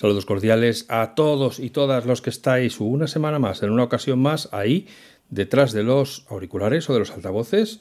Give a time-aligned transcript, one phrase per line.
[0.00, 4.18] Saludos cordiales a todos y todas los que estáis una semana más, en una ocasión
[4.18, 4.86] más, ahí,
[5.28, 7.80] detrás de los auriculares o de los altavoces,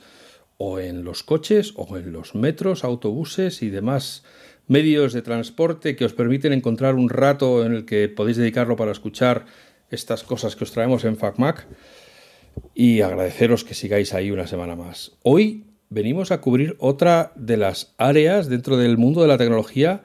[0.58, 4.26] o en los coches, o en los metros, autobuses y demás
[4.68, 8.92] medios de transporte que os permiten encontrar un rato en el que podéis dedicarlo para
[8.92, 9.46] escuchar
[9.90, 11.68] estas cosas que os traemos en FacMac
[12.76, 15.14] y agradeceros que sigáis ahí una semana más.
[15.24, 20.04] Hoy venimos a cubrir otra de las áreas dentro del mundo de la tecnología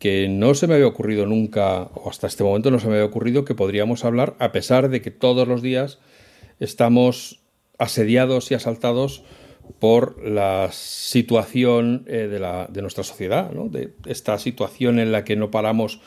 [0.00, 3.04] que no se me había ocurrido nunca, o hasta este momento no se me había
[3.04, 5.98] ocurrido que podríamos hablar, a pesar de que todos los días
[6.58, 7.40] estamos
[7.78, 9.22] asediados y asaltados
[9.78, 13.68] por la situación eh, de, la, de, nuestra sociedad, ¿no?
[13.68, 16.00] de esta situación en la que no paramos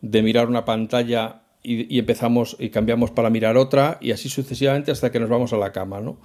[0.00, 4.90] de mirar una pantalla y, y, empezamos y cambiamos para mirar otra y así sucesivamente
[4.90, 6.00] hasta que nos vamos a la cama.
[6.00, 6.18] ¿no?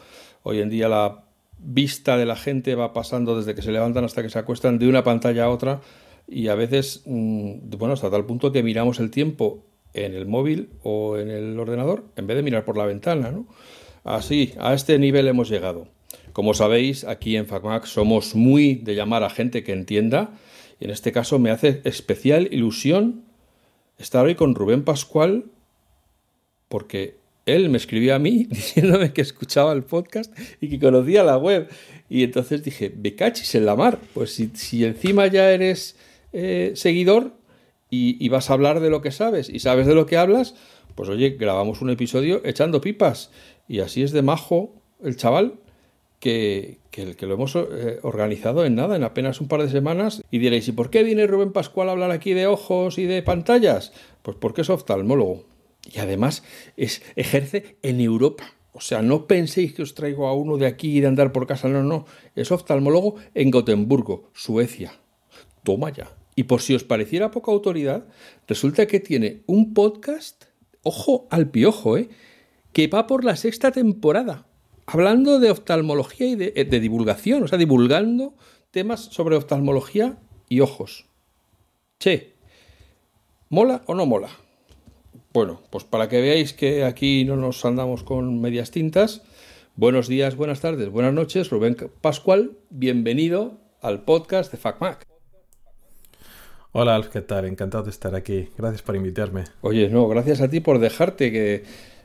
[0.43, 1.25] Hoy en día la
[1.57, 4.87] vista de la gente va pasando desde que se levantan hasta que se acuestan de
[4.87, 5.81] una pantalla a otra
[6.30, 10.70] y a veces, mm, bueno, hasta tal punto que miramos el tiempo en el móvil
[10.84, 13.48] o en el ordenador en vez de mirar por la ventana, ¿no?
[14.04, 15.88] Así, a este nivel hemos llegado.
[16.34, 20.32] Como sabéis, aquí en FacMac somos muy de llamar a gente que entienda
[20.80, 23.24] y en este caso me hace especial ilusión
[23.98, 25.46] estar hoy con Rubén Pascual
[26.68, 31.38] porque él me escribió a mí diciéndome que escuchaba el podcast y que conocía la
[31.38, 31.68] web.
[32.10, 34.00] Y entonces dije, becachis en la mar.
[34.13, 35.96] Pues si, si encima ya eres
[36.34, 37.34] eh, seguidor
[37.90, 40.55] y, vas a hablar de lo que sabes y sabes de lo que hablas,
[40.96, 43.32] pues oye, grabamos un episodio echando pipas.
[43.68, 45.55] Y así es de majo el chaval
[46.20, 50.24] que, que, que lo hemos eh, organizado en nada, en apenas un par de semanas.
[50.30, 53.24] Y diréis, ¿y por qué viene Rubén Pascual a hablar aquí de ojos y de
[53.24, 53.91] pantallas?
[54.22, 55.46] Pues porque es oftalmólogo.
[55.91, 56.44] Y además
[56.77, 58.54] ejerce en Europa.
[58.74, 61.48] O sea, no penséis que os traigo a uno de aquí y de andar por
[61.48, 61.68] casa.
[61.70, 62.05] No, no.
[62.35, 64.94] Es oftalmólogo en Gotemburgo, Suecia.
[65.63, 66.19] Toma ya.
[66.40, 68.07] Y por si os pareciera poca autoridad,
[68.47, 70.45] resulta que tiene un podcast,
[70.83, 72.07] ojo al piojo, ¿eh?
[72.72, 74.47] que va por la sexta temporada,
[74.85, 78.35] hablando de oftalmología y de, de divulgación, o sea, divulgando
[78.72, 80.17] temas sobre oftalmología
[80.47, 81.07] y ojos.
[82.00, 82.35] Che,
[83.50, 84.29] ¿mola o no mola?
[85.33, 89.23] Bueno, pues para que veáis que aquí no nos andamos con medias tintas,
[89.75, 95.08] buenos días, buenas tardes, buenas noches, Rubén Pascual, bienvenido al podcast de FacMac.
[96.72, 97.46] Hola Alf, ¿qué tal?
[97.46, 98.50] Encantado de estar aquí.
[98.56, 99.46] Gracias por invitarme.
[99.62, 101.63] Oye, no, gracias a ti por dejarte que...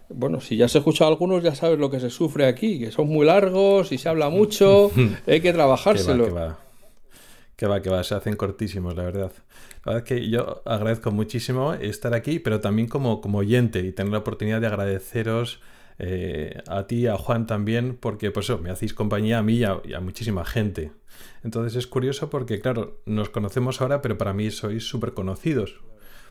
[0.08, 3.08] Bueno, si ya has escuchado algunos, ya sabes lo que se sufre aquí, que son
[3.08, 4.90] muy largos y se habla mucho,
[5.26, 6.24] hay que trabajárselo.
[6.24, 6.58] Que va,
[7.56, 9.32] que va, que va, se hacen cortísimos, la verdad.
[9.84, 13.92] La verdad es que yo agradezco muchísimo estar aquí, pero también como, como oyente y
[13.92, 15.60] tener la oportunidad de agradeceros
[15.98, 19.64] eh, a ti, a Juan también, porque pues eso, me hacéis compañía a mí y
[19.64, 20.92] a, y a, muchísima gente.
[21.42, 25.80] Entonces es curioso porque, claro, nos conocemos ahora, pero para mí sois súper conocidos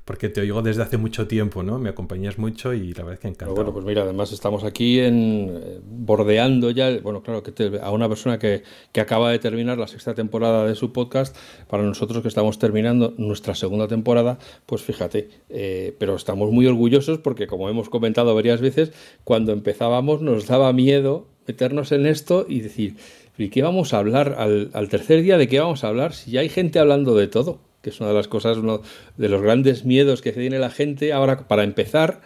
[0.05, 1.79] porque te oigo desde hace mucho tiempo, ¿no?
[1.79, 3.55] Me acompañas mucho y la verdad es que encantado.
[3.55, 7.89] bueno, pues mira, además estamos aquí en eh, bordeando ya, bueno, claro, que te, a
[7.91, 11.35] una persona que, que, acaba de terminar la sexta temporada de su podcast,
[11.69, 17.19] para nosotros que estamos terminando nuestra segunda temporada, pues fíjate, eh, pero estamos muy orgullosos
[17.19, 18.91] porque como hemos comentado varias veces,
[19.23, 22.97] cuando empezábamos nos daba miedo meternos en esto y decir,
[23.37, 25.37] ¿y qué vamos a hablar al, al tercer día?
[25.37, 26.13] ¿De qué vamos a hablar?
[26.13, 28.81] Si ya hay gente hablando de todo que es una de las cosas, uno
[29.17, 32.21] de los grandes miedos que tiene la gente ahora para empezar,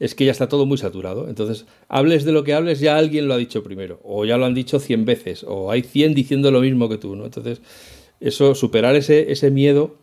[0.00, 1.28] es que ya está todo muy saturado.
[1.28, 4.44] Entonces, hables de lo que hables, ya alguien lo ha dicho primero, o ya lo
[4.44, 7.24] han dicho 100 veces, o hay 100 diciendo lo mismo que tú, ¿no?
[7.24, 7.62] Entonces,
[8.20, 9.96] eso, superar ese, ese miedo,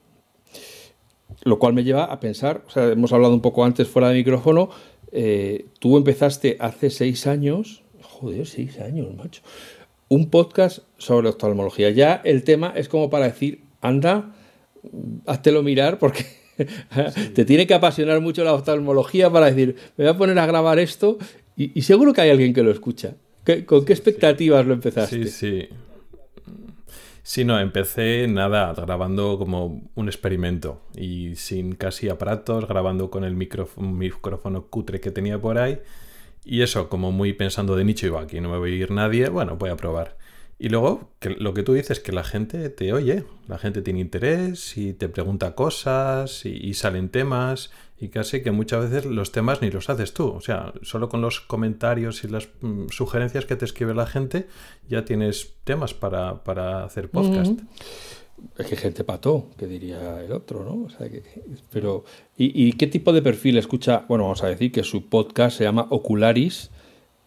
[1.44, 4.70] lo cual me lleva a pensar, hemos hablado un poco antes fuera de micrófono,
[5.12, 9.42] eh, tú empezaste hace seis años, joder, seis años, macho,
[10.08, 11.90] un podcast sobre oftalmología.
[11.90, 14.34] Ya el tema es como para decir, anda,
[15.26, 17.30] háztelo mirar porque sí.
[17.34, 20.80] te tiene que apasionar mucho la oftalmología para decir, me voy a poner a grabar
[20.80, 21.18] esto
[21.56, 23.16] y, y seguro que hay alguien que lo escucha.
[23.44, 24.68] ¿Qué, ¿Con qué expectativas sí.
[24.68, 25.26] lo empezaste?
[25.26, 25.70] Sí, sí.
[27.26, 33.34] Sí, no, empecé nada, grabando como un experimento y sin casi aparatos, grabando con el
[33.34, 35.80] micrófono, micrófono cutre que tenía por ahí.
[36.44, 39.30] Y eso, como muy pensando de nicho, iba aquí no me voy a ir nadie,
[39.30, 40.18] bueno, voy a probar.
[40.64, 44.00] Y luego, que lo que tú dices, que la gente te oye, la gente tiene
[44.00, 47.70] interés y te pregunta cosas y, y, salen temas
[48.00, 50.30] y casi que muchas veces los temas ni los haces tú.
[50.30, 54.48] O sea, solo con los comentarios y las mm, sugerencias que te escribe la gente
[54.88, 57.52] ya tienes temas para, para hacer podcast.
[57.52, 58.54] Mm -hmm.
[58.58, 60.86] Es que gente pató, que diría el otro, ¿no?
[60.86, 61.24] O sea, que,
[61.74, 62.06] pero,
[62.38, 64.06] ¿y, ¿y qué tipo de perfil escucha?
[64.08, 66.72] Bueno, vamos a decir que su podcast se llama Ocularis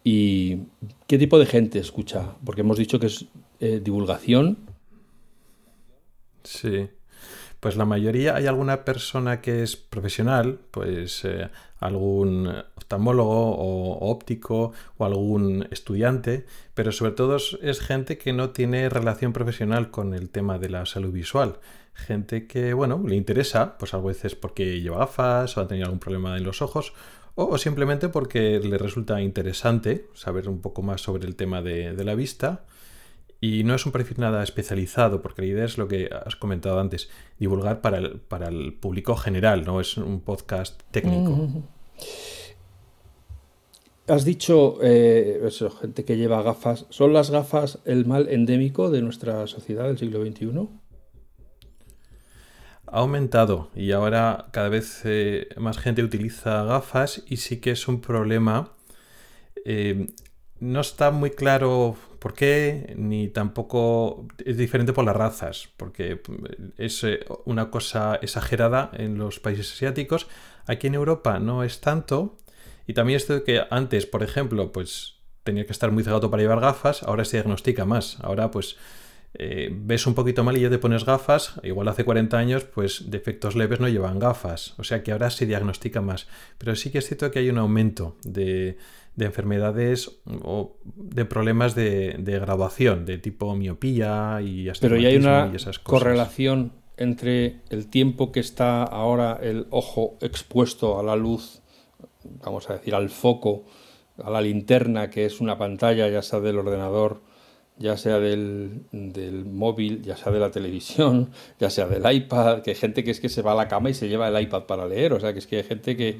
[0.09, 0.67] ¿Y
[1.05, 2.37] qué tipo de gente escucha?
[2.45, 3.25] Porque hemos dicho que es
[3.59, 4.57] eh, divulgación.
[6.45, 6.87] Sí.
[7.59, 11.49] Pues la mayoría hay alguna persona que es profesional, pues eh,
[11.81, 18.87] algún oftalmólogo o óptico o algún estudiante, pero sobre todo es gente que no tiene
[18.87, 21.59] relación profesional con el tema de la salud visual.
[21.93, 25.99] Gente que, bueno, le interesa, pues a veces porque lleva gafas o ha tenido algún
[25.99, 26.93] problema en los ojos
[27.39, 32.15] o simplemente porque le resulta interesante saber un poco más sobre el tema de, la
[32.15, 32.65] vista.
[33.39, 36.79] Y no es un perfil nada especializado, porque la idea es lo que has comentado
[36.79, 41.47] antes, divulgar para el, para el público general, no es un podcast técnico.
[44.07, 46.87] Has dicho, eh, eso, gente que lleva gafas.
[46.89, 50.69] ¿Son las gafas el mal endémico de nuestra sociedad del siglo XXI?
[52.87, 57.87] Ha aumentado y ahora cada vez eh, más gente utiliza gafas y sí que es
[57.87, 58.71] un problema.
[59.65, 60.07] Eh,
[60.59, 66.21] no está muy claro por qué, ni tampoco es diferente por las razas, porque
[66.77, 70.27] es eh, una cosa exagerada en los países asiáticos.
[70.65, 72.37] Aquí en Europa no es tanto.
[72.87, 76.41] Y también esto de que antes, por ejemplo, pues tenía que estar muy cegado para
[76.41, 78.17] llevar gafas, ahora se diagnostica más.
[78.21, 78.77] Ahora pues
[79.33, 83.09] eh, ves un poquito mal y ya te pones gafas, igual hace 40 años, pues
[83.11, 86.27] defectos leves no llevan gafas, o sea que ahora se diagnostica más.
[86.57, 88.77] Pero sí que es cierto que hay un aumento de,
[89.17, 95.51] enfermedades o de problemas de, graduación, de tipo miopía y Pero ya hay una
[95.83, 101.61] correlación entre el tiempo que está ahora el ojo expuesto a la luz,
[102.43, 103.65] vamos a decir, al foco,
[104.21, 107.21] a la linterna, que es una pantalla, ya sea del ordenador,
[107.79, 108.85] ya sea del,
[109.45, 113.19] móvil, ya sea de la televisión, ya sea del iPad, que hay gente que es
[113.19, 115.33] que se va a la cama y se lleva el iPad para leer, o sea,
[115.33, 116.17] que es que hay gente que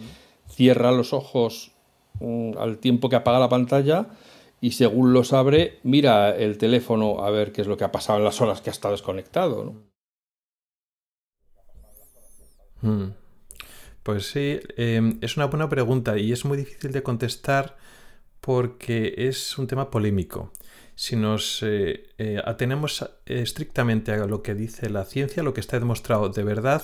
[0.49, 1.71] cierra los ojos
[2.19, 4.07] mm, al tiempo que apaga la pantalla
[4.61, 8.19] y según los abre, mira el teléfono a ver qué es lo que ha pasado
[8.19, 9.75] en las horas que ha estado desconectado.
[12.81, 13.09] Hmm.
[14.03, 17.77] Pues sí, em, es una buena pregunta y es muy difícil de contestar
[18.39, 20.53] porque es un tema polémico
[20.97, 25.77] si nos eh, eh, atenemos estrictamente a lo que dice la ciencia, lo que está
[25.79, 26.83] demostrado de verdad,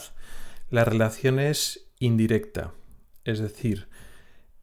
[0.69, 2.74] la relación es indirecta.
[3.25, 3.88] Es decir,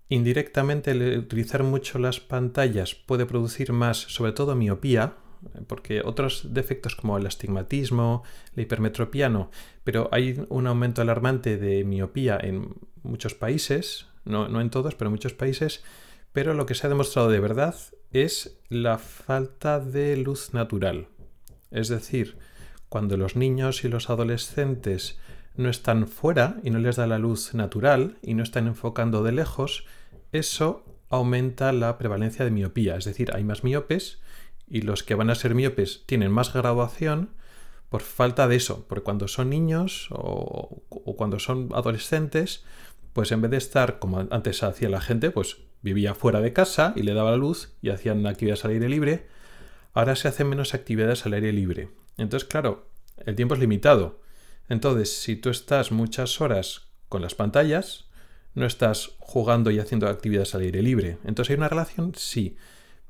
[0.09, 5.15] indirectamente el utilizar mucho las pantallas puede producir más, sobre todo miopía,
[5.67, 8.23] porque otros defectos como el astigmatismo,
[8.55, 9.51] la hipermetropía no,
[9.83, 15.09] pero hay un aumento alarmante de miopía en muchos países, no, no en todos, pero
[15.09, 15.83] en muchos países,
[16.33, 17.75] pero lo que se ha demostrado de verdad
[18.13, 21.09] es la falta de luz natural.
[21.71, 22.37] Es decir,
[22.89, 25.19] cuando los niños y los adolescentes
[25.57, 29.33] no están fuera y no les da la luz natural y no están enfocando de
[29.33, 29.85] lejos,
[30.33, 32.97] eso aumenta la prevalencia de miopía.
[32.97, 34.21] Es decir, hay más miopes
[34.67, 37.31] y los que van a ser miopes tienen más graduación
[37.89, 38.87] por falta de eso.
[38.89, 42.65] Porque cuando son niños o, o cuando son adolescentes,
[43.13, 46.93] pues en vez de estar como antes hacía la gente, pues vivía fuera de casa
[46.97, 49.27] y le daba la luz y hacían actividades al aire libre,
[49.93, 51.89] ahora se hacen menos actividades al aire libre.
[52.17, 52.89] Entonces, claro,
[53.25, 54.21] el tiempo es limitado.
[54.69, 58.09] Entonces, si tú estás muchas horas con las pantallas,
[58.55, 61.19] no estás jugando y haciendo actividades al aire libre.
[61.25, 62.57] Entonces hay una relación, sí,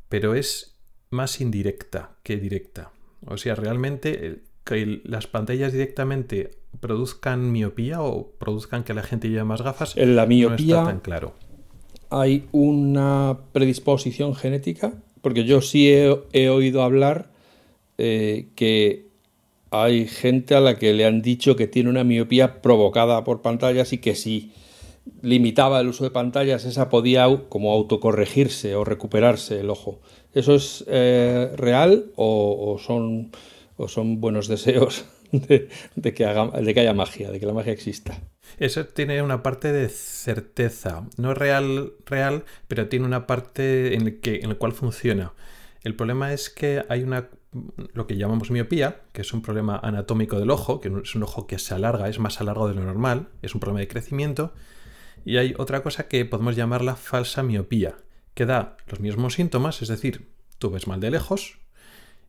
[0.09, 0.79] pero es
[1.11, 2.93] más indirecta que directa.
[3.27, 9.45] O sea, realmente que las pantallas directamente produzcan miopía o produzcan que la gente lleve
[9.45, 11.35] más gafas, la miopía, no está tan claro
[12.11, 17.31] hay una predisposición genética, porque yo sí he, oído hablar
[17.99, 19.07] eh, que
[19.71, 23.93] hay gente a la que le han dicho que tiene una miopía provocada por pantallas
[23.93, 24.53] y que si
[25.23, 30.01] limitaba el uso de pantallas, esa podía como autocorregirse o recuperarse el ojo.
[30.35, 33.31] ¿Eso es eh, real o, son,
[34.21, 35.69] buenos deseos de,
[36.15, 38.21] que de que haya magia, de que la magia exista?
[38.59, 41.07] Eso tiene una parte de certeza.
[41.17, 45.33] No es real, real, pero tiene una parte en, el que, en la cual funciona.
[45.83, 47.29] El problema es que hay una
[47.95, 51.47] lo que llamamos miopía, que es un problema anatómico del ojo, que es un ojo
[51.47, 54.53] que se alarga, es más alargado de lo normal, es un problema de crecimiento.
[55.25, 57.97] Y hay otra cosa que podemos llamarla falsa miopía,
[58.35, 60.29] que da los mismos síntomas, es decir,
[60.59, 61.59] tú ves mal de lejos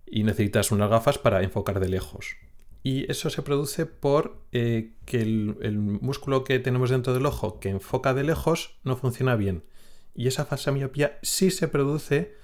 [0.06, 2.36] y necesitas unas gafas para enfocar de lejos.
[2.84, 7.70] Y eso se produce por eh, que el, músculo que tenemos dentro del ojo que
[7.70, 9.64] enfoca de lejos no funciona bien.
[10.16, 12.36] Y esa falsa miopía sí se produce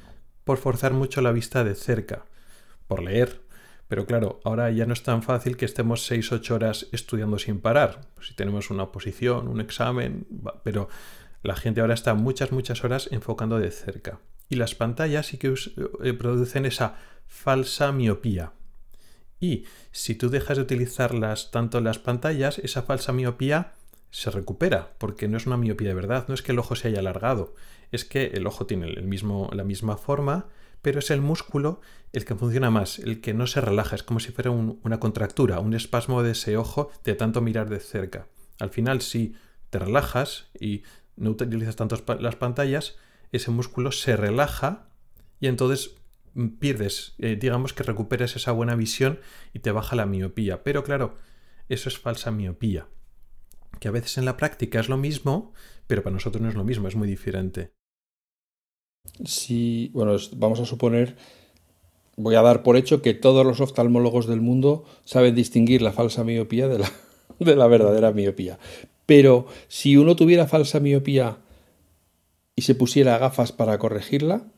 [0.43, 2.25] por forzar mucho la vista de cerca,
[2.87, 3.41] por leer.
[3.87, 8.01] Pero claro, ahora ya no es tan fácil que estemos 6-8 horas estudiando sin parar.
[8.21, 10.27] Si tenemos una oposición, un examen,
[10.63, 10.87] pero
[11.41, 14.19] la gente ahora está muchas, muchas horas enfocando de cerca.
[14.49, 15.53] Y las pantallas sí que
[16.03, 18.53] eh, producen esa falsa miopía
[19.39, 23.73] Y si tú dejas de utilizarlas tanto las pantallas, esa falsa miopía
[24.09, 26.87] se recupera, porque no es una miopía de verdad, no es que el ojo se
[26.87, 27.53] haya alargado,
[27.91, 30.47] es que el ojo tiene el mismo, la misma forma,
[30.81, 31.81] pero es el músculo
[32.13, 35.59] el que funciona más, el que no se relaja, es como si fuera una contractura,
[35.59, 38.27] un espasmo de ese ojo de tanto mirar de cerca.
[38.59, 39.35] Al final, si
[39.69, 40.83] te relajas y
[41.15, 42.95] no utilizas tanto las pantallas,
[43.31, 44.87] ese músculo se relaja
[45.39, 45.95] y entonces
[46.59, 49.19] pierdes, eh, digamos que recuperas esa buena visión
[49.53, 50.63] y te baja la miopía.
[50.63, 51.15] Pero claro,
[51.69, 52.87] eso es falsa miopía.
[53.79, 55.53] Que a veces en la práctica es lo mismo,
[55.87, 57.71] pero para nosotros no es lo mismo, es muy diferente.
[59.23, 61.15] Sí, bueno, vamos a suponer,
[62.15, 66.23] voy a dar por hecho que todos los oftalmólogos del mundo saben distinguir la falsa
[66.23, 66.91] miopía de la,
[67.39, 68.59] de la verdadera miopía.
[69.05, 71.37] Pero si uno tuviera falsa miopía
[72.55, 74.51] y se pusiera gafas para corregirla,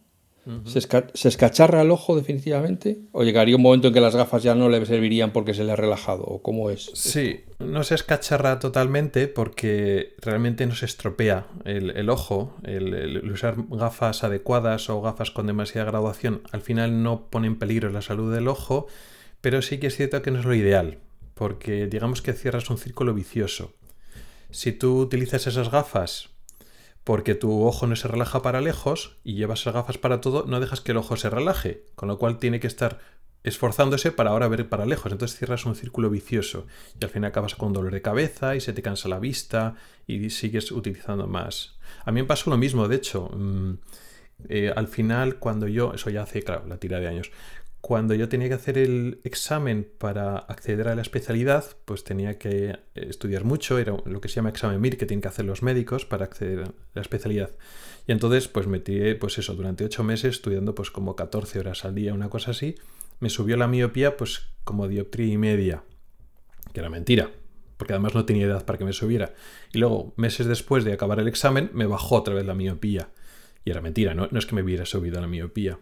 [0.66, 3.00] ¿se, escacharra el ojo definitivamente?
[3.12, 5.72] ¿O llegaría un momento en que las gafas ya no le servirían porque se le
[5.72, 6.24] ha relajado?
[6.24, 6.92] ¿O cómo es?
[6.94, 12.56] Sí, no se escacharra totalmente porque realmente no se estropea el, ojo.
[12.64, 17.90] El, usar gafas adecuadas o gafas con demasiada graduación al final no pone en peligro
[17.90, 18.88] la salud del ojo,
[19.42, 20.98] pero sí que es cierto que no es lo ideal,
[21.34, 23.74] porque digamos que cierras un círculo vicioso.
[24.52, 26.29] Si tú utilizas esas gafas
[27.10, 30.60] porque tu ojo no se relaja para lejos y llevas esas gafas para todo, no
[30.60, 33.00] dejas que el ojo se relaje, con lo cual tiene que estar
[33.42, 35.12] esforzándose para ahora ver para lejos.
[35.12, 36.68] Entonces cierras un círculo vicioso
[37.02, 39.74] y al final acabas con dolor de cabeza y se te cansa la vista
[40.06, 41.80] y sigues utilizando más.
[42.06, 43.32] A mí me pasó lo mismo, de hecho.
[43.34, 43.74] Mm,
[44.48, 47.32] eh, al final, cuando yo, eso ya hace, claro, la tira de años,
[47.90, 52.78] cuando yo tenía que hacer el examen para acceder a la especialidad, pues tenía que
[52.94, 56.06] estudiar mucho, era lo que se llama examen MIR, que tienen que hacer los médicos
[56.06, 57.50] para acceder a la especialidad.
[58.06, 61.96] Y entonces, pues metí, pues eso, durante ocho meses estudiando pues como 14 horas al
[61.96, 62.76] día, una cosa así.
[63.22, 65.82] Me subió la miopía pues como dioptría y media,
[66.72, 67.32] que era mentira,
[67.78, 69.34] porque además no tenía edad para que me subiera.
[69.74, 73.10] Y luego, meses después de acabar el examen, me bajó otra vez la miopía.
[73.66, 75.80] Y era mentira, no, no es que me hubiera subido la miopía.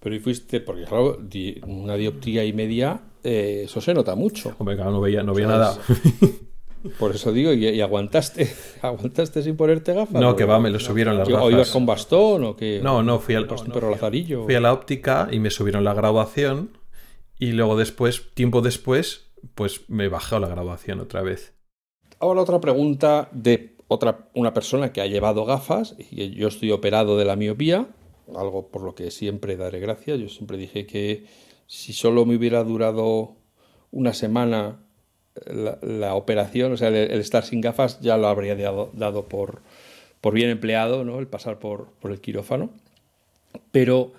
[0.00, 1.18] Pero y fuiste, porque claro,
[1.66, 4.54] una dioptría y media, eh, eso se nota mucho.
[4.58, 5.78] Hombre, claro, no veía, no veía nada.
[6.98, 8.48] Por eso digo, ¿y, aguantaste
[8.82, 10.20] aguantaste sin ponerte gafas?
[10.20, 11.44] No, que va, me lo subieron las gafas.
[11.44, 12.80] ¿O ibas con bastón o qué?
[12.82, 14.44] No, no, fui al, lazarillo.
[14.44, 16.70] Fui a la óptica y me subieron la graduación
[17.38, 21.54] y luego después, tiempo después, pues me bajó la graduación otra vez.
[22.18, 27.16] Ahora otra pregunta de otra una persona que ha llevado gafas y yo estoy operado
[27.18, 27.88] de la miopía
[28.34, 30.18] algo por lo que siempre daré gracias.
[30.18, 31.24] Yo siempre dije que
[31.66, 33.36] si solo me hubiera durado
[33.90, 34.80] una semana
[35.82, 39.60] la, operación, o sea, el, estar sin gafas, ya lo habría dado, por,
[40.20, 41.18] por, bien empleado, ¿no?
[41.18, 42.70] el pasar por, por el quirófano.
[43.70, 44.12] Pero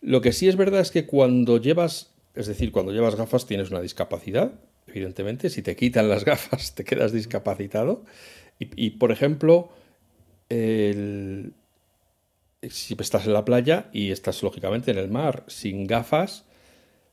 [0.00, 3.70] lo que sí es verdad es que cuando llevas, es decir, cuando llevas gafas tienes
[3.70, 4.52] una discapacidad,
[4.86, 8.04] evidentemente, si te quitan las gafas te quedas discapacitado.
[8.58, 9.70] Y, y por ejemplo,
[10.48, 11.52] el,
[12.70, 16.44] si estás en la playa y estás lógicamente en el mar sin gafas,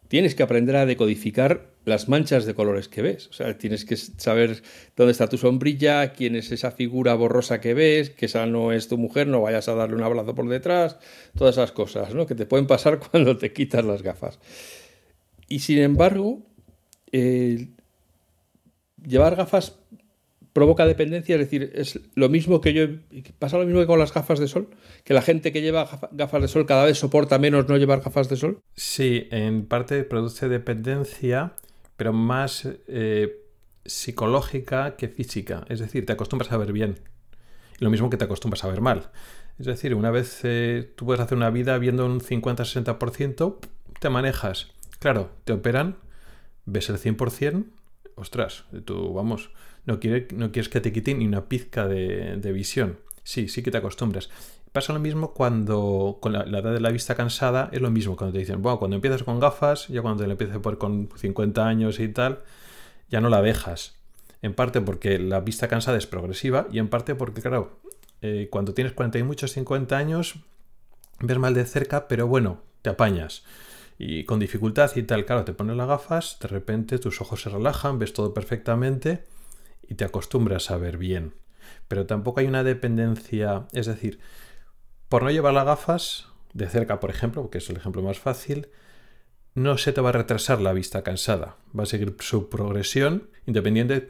[0.08, 3.28] tienes que aprender a decodificar las manchas de colores que ves.
[3.28, 4.62] O sea, tienes que saber
[4.96, 8.88] dónde está tu sombrilla, quién es esa figura borrosa que ves, que esa no es
[8.88, 10.98] tu mujer, no vayas a darle un abrazo por detrás,
[11.36, 12.28] todas esas cosas, ¿no?
[12.28, 14.40] Que te pueden pasar cuando te quitas las gafas.
[15.48, 16.44] Y sin embargo,
[17.12, 19.78] llevar gafas
[20.54, 22.86] provoca dependencia, es decir, es lo mismo que yo,
[23.40, 24.70] pasa lo mismo que con las gafas de sol,
[25.04, 28.30] que la gente que lleva gafas de sol cada vez soporta menos no llevar gafas
[28.30, 28.60] de sol.
[28.76, 31.54] Sí, en parte produce dependencia,
[31.96, 33.42] pero más eh,
[33.86, 37.00] psicológica que física, es decir, te acostumbras a ver bien,
[37.80, 39.12] lo mismo que te acostumbras a ver mal.
[39.60, 43.58] Es decir, una vez eh, tú puedes hacer una vida viendo un 50-60%,
[44.00, 44.72] te manejas.
[45.00, 45.98] Claro, te operan,
[46.66, 47.66] ves el 100%,
[48.16, 49.52] ostras, tú, vamos,
[49.86, 53.00] no, quieres que te quiten ni una pizca de, visión.
[53.24, 54.30] Sí, sí que te acostumbras.
[54.72, 58.34] Pasa lo mismo cuando con la, edad de la vista cansada, es lo mismo cuando
[58.34, 62.00] te dicen, bueno, cuando empiezas con gafas, ya cuando te empiezas por con 50 años
[62.00, 62.44] y tal,
[63.10, 63.96] ya no la dejas.
[64.42, 67.80] En parte porque la vista cansada es progresiva y en parte porque, claro,
[68.22, 70.36] eh, cuando tienes 40 y muchos 50 años,
[71.20, 73.44] ves mal de cerca, pero bueno, te apañas.
[74.00, 77.50] Y con dificultad y tal, claro, te pones las gafas, de repente tus ojos se
[77.50, 79.26] relajan, ves todo perfectamente
[79.92, 81.34] y te acostumbras a ver bien.
[81.90, 84.20] Pero tampoco hay una dependencia, es decir,
[85.10, 88.70] por no llevar las gafas de cerca, por ejemplo, que es el ejemplo más fácil,
[89.54, 91.58] no se te va a retrasar la vista cansada.
[91.78, 94.08] Va a seguir su progresión independiente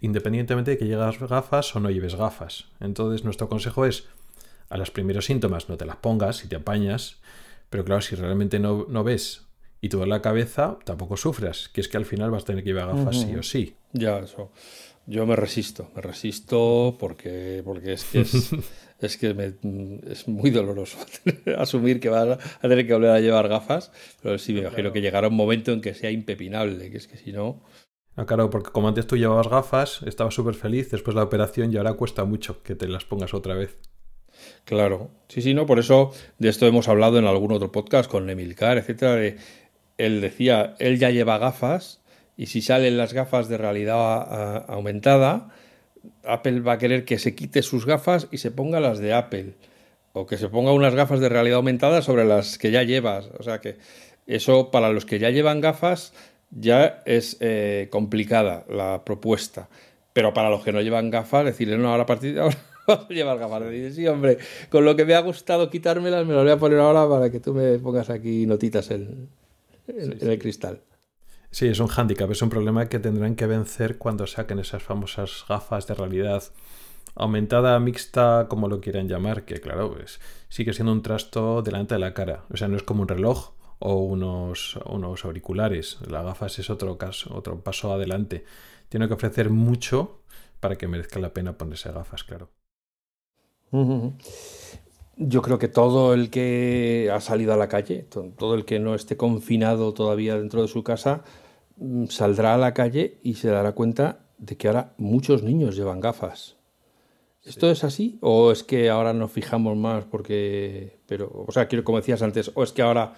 [0.00, 2.64] independientemente de que lleves gafas o no lleves gafas.
[2.80, 4.08] Entonces, nuestro consejo es,
[4.70, 7.20] a los primeros síntomas no te las pongas y te apañas,
[7.68, 9.46] pero claro, si realmente no, no ves
[9.82, 12.64] y tú en la cabeza tampoco sufras, que es que al final vas a tener
[12.64, 13.76] que llevar gafas sí o sí.
[13.92, 14.50] Ya, eso.
[15.08, 18.50] Yo me resisto, me resisto porque, porque es que es,
[19.00, 19.54] es que
[20.06, 20.98] es muy doloroso
[21.56, 23.90] asumir que vas a tener que volver a llevar gafas,
[24.22, 27.16] pero sí me imagino que llegará un momento en que sea impepinable, que es que
[27.16, 27.64] si no...
[28.16, 31.72] Ah, claro, porque como antes tú llevabas gafas, estabas súper feliz después de la operación
[31.72, 33.78] y ahora cuesta mucho que te las pongas otra vez.
[34.66, 38.28] Claro, sí, sí, no, por eso de esto hemos hablado en algún otro podcast con
[38.28, 39.34] Emilcar, etcétera.
[39.96, 42.02] él decía, él ya lleva gafas
[42.38, 45.48] y si salen las gafas de realidad aumentada,
[46.22, 49.54] Apple va a querer que se quite sus gafas y se ponga las de Apple.
[50.12, 53.28] O que se ponga unas gafas de realidad aumentada sobre las que ya llevas.
[53.40, 53.78] O sea que
[54.28, 56.14] eso para los que ya llevan gafas
[56.52, 59.68] ya es eh, complicada la propuesta.
[60.12, 63.00] Pero para los que no llevan gafas, decirle, no, ahora a partir de ahora vas
[63.10, 63.64] a llevar gafas.
[63.64, 64.38] Decir, sí, hombre,
[64.70, 67.40] con lo que me ha gustado quitármelas, me las voy a poner ahora para que
[67.40, 69.28] tú me pongas aquí notitas en,
[69.88, 70.82] en el cristal.
[71.50, 75.44] Sí, es un hándicap, es un problema que tendrán que vencer cuando saquen esas famosas
[75.48, 76.42] gafas de realidad
[77.14, 82.00] aumentada, mixta, como lo quieran llamar, que claro, pues, sigue siendo un trasto delante de
[82.00, 82.44] la cara.
[82.50, 85.98] O sea, no es como un reloj o unos, unos auriculares.
[86.06, 88.44] La gafas es otro, caso, otro paso adelante.
[88.88, 90.22] Tiene que ofrecer mucho
[90.60, 92.50] para que merezca la pena ponerse gafas, claro.
[95.20, 98.94] Yo creo que todo el que ha salido a la calle, todo el que no
[98.94, 101.24] esté confinado todavía dentro de su casa,
[101.76, 105.98] mm, saldrá a la calle y se dará cuenta de que ahora muchos niños llevan
[105.98, 106.56] gafas.
[107.42, 108.18] ¿Esto es así?
[108.20, 111.00] ¿O es que ahora nos fijamos más porque...
[111.06, 113.14] Pero, o sea, quiero, como decías antes, o es que ahora...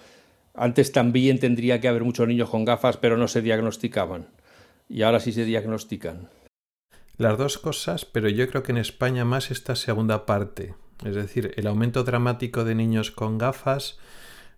[0.53, 4.27] Antes también tendría que haber muchos niños con gafas, pero no se diagnosticaban.
[4.89, 6.29] Y ahora sí se diagnostican.
[7.17, 10.73] Las dos cosas, pero yo creo que en España más esta segunda parte.
[11.03, 13.97] Es decir, el aumento dramático de niños con gafas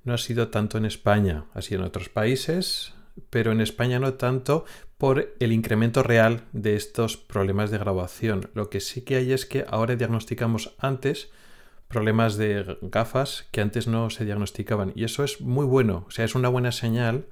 [0.04, 2.94] no ha sido tanto en España, sido en otros países,
[3.30, 4.66] pero en España no tanto
[4.98, 8.50] por el incremento real de estos problemas de graduación.
[8.54, 11.30] Lo que sí que hay es que ahora diagnosticamos antes
[11.88, 14.92] problemas de gafas que antes no se diagnosticaban.
[14.96, 17.26] Y eso es muy bueno, o sea, es una buena señal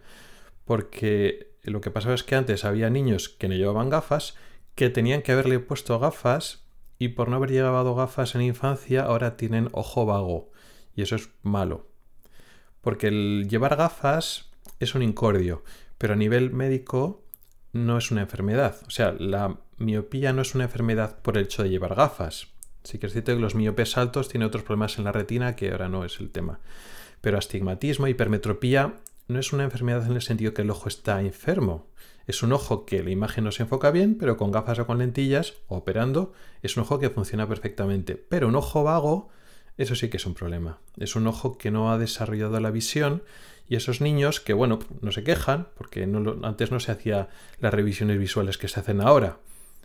[0.66, 4.36] porque lo que pasaba es que antes había niños que no llevaban gafas,
[4.76, 6.61] que tenían que haberle puesto gafas
[7.02, 10.52] y por no haber llevado gafas en infancia ahora tienen ojo vago
[10.96, 11.88] y eso es malo.
[12.82, 15.64] Porque el llevar gafas es un incordio,
[15.98, 17.24] pero a nivel médico
[17.74, 18.76] no es una enfermedad.
[18.86, 22.50] O sea, la miopía no es una enfermedad por el hecho de llevar gafas.
[22.84, 25.72] Sí que es cierto que los miopes altos tienen otros problemas en la retina que
[25.72, 26.60] ahora no es el tema.
[27.20, 28.94] Pero astigmatismo, hipermetropía
[29.28, 31.88] no es una enfermedad en el sentido que el ojo está enfermo,
[32.28, 35.00] es un ojo que la imagen no se enfoca bien, pero con gafas o con
[35.00, 38.16] lentillas operando, es un ojo que funciona perfectamente.
[38.16, 39.30] Pero un ojo vago,
[39.78, 40.80] eso sí que es un problema.
[40.98, 43.24] Es un ojo que no ha desarrollado la visión
[43.68, 46.04] y esos niños que, bueno, no se quejan, porque
[46.44, 47.30] antes no se hacía
[47.60, 49.40] las revisiones visuales que se hacen ahora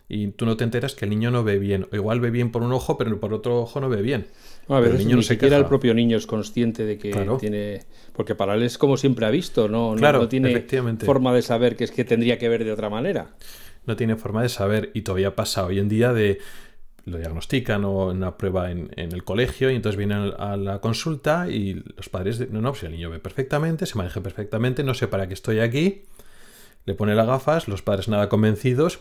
[0.09, 1.87] y tú no te enteras que el niño no ve bien.
[1.91, 4.27] O igual ve bien por un ojo, pero por otro ojo no ve bien.
[4.69, 7.81] a veces ni siquiera el propio niño es consciente de que tiene...
[8.13, 10.65] Porque para él es como siempre ha visto, no, no, tiene
[10.99, 13.35] forma de saber que es que tendría que ver de otra manera.
[13.85, 16.39] No tiene forma de saber y todavía pasa hoy en día de
[17.05, 21.49] lo diagnostican o en una prueba en, el colegio y entonces vienen a la consulta
[21.49, 25.07] y los padres, no, no, si el niño ve perfectamente, se maneja perfectamente, no sé
[25.07, 26.03] para qué estoy aquí,
[26.85, 28.99] le pone las gafas, los padres nada convencidos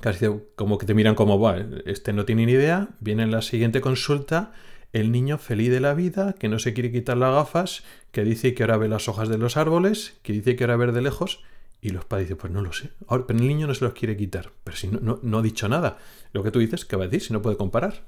[0.00, 1.56] Casi como que te miran como, va,
[1.86, 4.52] este no tiene ni idea, viene en la siguiente consulta,
[4.92, 7.82] el niño feliz de la vida, que no se quiere quitar las gafas,
[8.12, 10.92] que dice que ahora ve las hojas de los árboles, que dice que ahora ve
[10.92, 11.42] de lejos,
[11.80, 12.90] y los padres dicen, pues no lo sé.
[13.06, 14.50] Ahora, pero el niño no se los quiere quitar.
[14.64, 15.98] Pero si no, no, ha dicho nada.
[16.32, 18.04] Lo que tú dices, ¿qué va a decir si no puede comparar?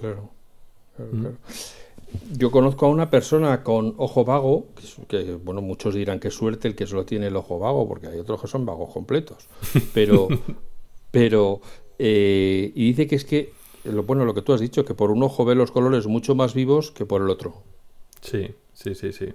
[0.00, 0.30] Claro.
[0.98, 1.26] ¿Mm?
[2.36, 4.68] Yo conozco a una persona con ojo vago,
[5.08, 8.08] que, que, bueno, muchos dirán que suerte el que solo tiene el ojo vago, porque
[8.08, 9.48] hay otros que son vagos completos.
[9.94, 10.28] Pero
[11.12, 11.60] Pero,
[12.00, 13.52] eh, y dice que es que,
[13.84, 16.34] lo bueno, lo que tú has dicho, que por un ojo ve los colores mucho
[16.34, 17.62] más vivos que por el otro.
[18.20, 19.32] Sí, sí, sí, sí.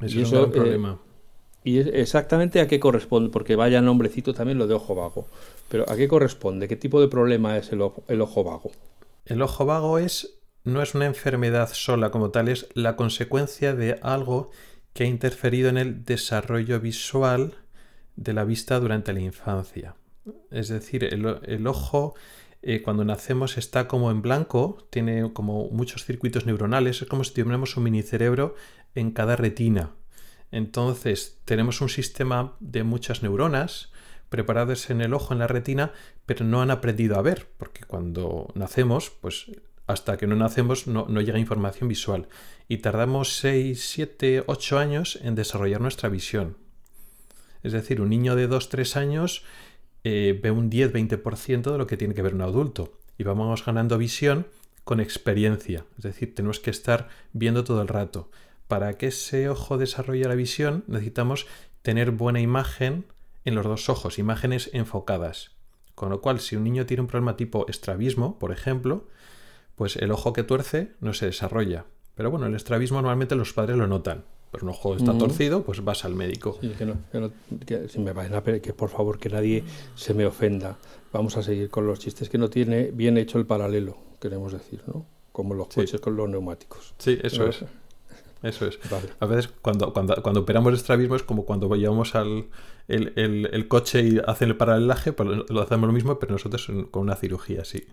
[0.00, 1.00] Eso es un gran eh, problema.
[1.62, 5.28] y exactamente a qué corresponde, porque vaya nombrecito también lo de ojo vago.
[5.68, 6.66] Pero ¿a qué corresponde?
[6.66, 8.72] ¿Qué tipo de problema es el ojo, el ojo vago?
[9.26, 13.98] El ojo vago es no es una enfermedad sola como tal, es la consecuencia de
[14.02, 14.50] algo
[14.92, 17.54] que ha interferido en el desarrollo visual
[18.16, 19.94] de la vista durante la infancia.
[20.50, 22.14] Es decir, el, ojo
[22.62, 27.32] eh, cuando nacemos está como en blanco, tiene como muchos circuitos neuronales, es como si
[27.32, 28.54] tuviéramos un minicerebro
[28.94, 29.94] en cada retina.
[30.50, 33.92] Entonces tenemos un sistema de muchas neuronas
[34.28, 35.92] preparadas en el ojo, en la retina,
[36.24, 39.46] pero no han aprendido a ver, porque cuando nacemos, pues
[39.86, 42.28] hasta que no nacemos no, llega información visual.
[42.68, 46.56] Y tardamos 6, 7, 8 años en desarrollar nuestra visión.
[47.62, 49.44] Es decir, un niño de 2, 3 años
[50.08, 52.92] eh, ve un 10-20% de lo que tiene que ver un adulto.
[53.18, 54.46] Y vamos ganando visión
[54.84, 55.84] con experiencia.
[55.98, 58.30] Es decir, tenemos que estar viendo todo el rato.
[58.68, 61.48] Para que ese ojo desarrolle la visión necesitamos
[61.82, 63.04] tener buena imagen
[63.44, 65.56] en los dos ojos, imágenes enfocadas.
[65.96, 69.08] Con lo cual, si un niño tiene un problema tipo estrabismo, por ejemplo,
[69.74, 71.84] pues el ojo que tuerce no se desarrolla.
[72.14, 74.24] Pero bueno, el estrabismo normalmente los padres lo notan.
[74.50, 76.58] Pero un ojo está torcido, pues vas al médico.
[76.60, 76.96] Sí, que no,
[77.88, 80.78] si me va a que por favor que nadie se me ofenda.
[81.12, 84.82] Vamos a seguir con los chistes que no tiene bien hecho el paralelo, queremos decir,
[84.86, 85.06] ¿no?
[85.32, 86.94] Como los coches con los neumáticos.
[86.98, 87.64] Sí, eso es.
[88.42, 88.78] Eso es.
[89.18, 92.46] A veces cuando, cuando, cuando operamos estrabismo es como cuando llevamos al
[92.86, 97.02] el, el, coche y hacen el paralelaje, pues lo hacemos lo mismo, pero nosotros con
[97.02, 97.86] una cirugía, sí.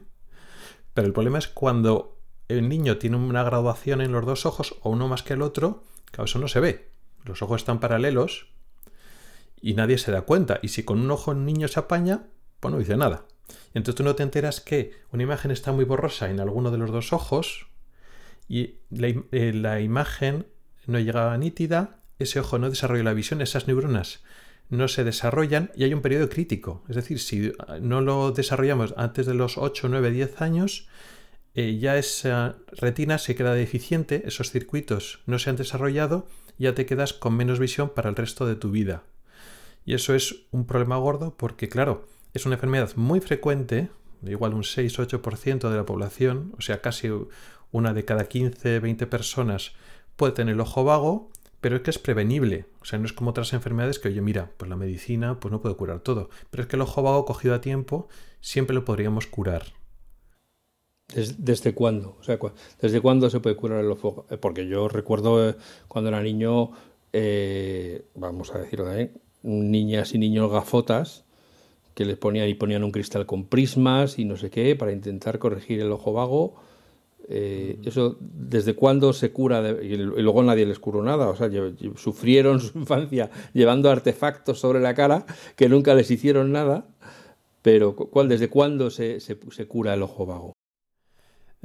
[0.93, 4.89] Pero el problema es cuando el niño tiene una graduación en los dos ojos o
[4.89, 6.89] uno más que el otro, claro, eso no se ve.
[7.25, 8.47] Los ojos están paralelos
[9.61, 10.59] y nadie se da cuenta.
[10.61, 12.27] Y si con un ojo el niño se apaña,
[12.59, 13.25] pues no dice nada.
[13.73, 16.91] Entonces tú no te enteras que una imagen está muy borrosa en alguno de los
[16.91, 17.67] dos ojos
[18.47, 20.47] y la, eh, la imagen
[20.85, 24.21] no llega nítida, ese ojo no desarrolla la visión, esas neuronas
[24.69, 26.83] no se desarrollan y hay un periodo crítico.
[26.89, 27.51] Es decir, si
[27.81, 30.87] no lo desarrollamos antes de los 8, 9, 10 años,
[31.55, 36.85] eh, ya esa retina se queda deficiente, esos circuitos no se han desarrollado, ya te
[36.85, 39.03] quedas con menos visión para el resto de tu vida.
[39.85, 43.89] Y eso es un problema gordo porque, claro, es una enfermedad muy frecuente,
[44.25, 47.09] igual un 6-8% de la población, o sea, casi
[47.71, 49.73] una de cada 15, 20 personas
[50.15, 51.31] puede tener el ojo vago
[51.63, 52.65] pero es que es prevenible.
[52.81, 55.61] O sea, no es como otras enfermedades que, oye, mira, pues la medicina pues no
[55.61, 56.29] puede curar todo.
[56.51, 58.09] Pero es que el ojo vago cogido a tiempo
[58.41, 59.67] siempre lo podríamos curar.
[61.13, 62.17] ¿Desde, cuándo?
[62.19, 62.39] O sea,
[62.81, 64.25] ¿desde cuándo se puede curar el ojo?
[64.29, 65.55] Eh, porque yo recuerdo eh,
[65.87, 66.71] cuando era niño,
[67.11, 69.11] eh, vamos a decirlo también,
[69.43, 71.25] niñas y niños gafotas
[71.93, 75.37] que les ponían y ponían un cristal con prismas y no sé qué para intentar
[75.37, 76.55] corregir el ojo vago
[77.29, 79.61] eh, eso, ¿desde cuándo se cura?
[79.81, 81.29] y luego nadie les curó nada.
[81.29, 81.49] O sea,
[81.95, 86.85] sufrieron su infancia llevando artefactos sobre la cara que nunca les hicieron nada.
[87.61, 90.53] Pero, ¿cuál, ¿desde cuándo se, se, cura el ojo vago?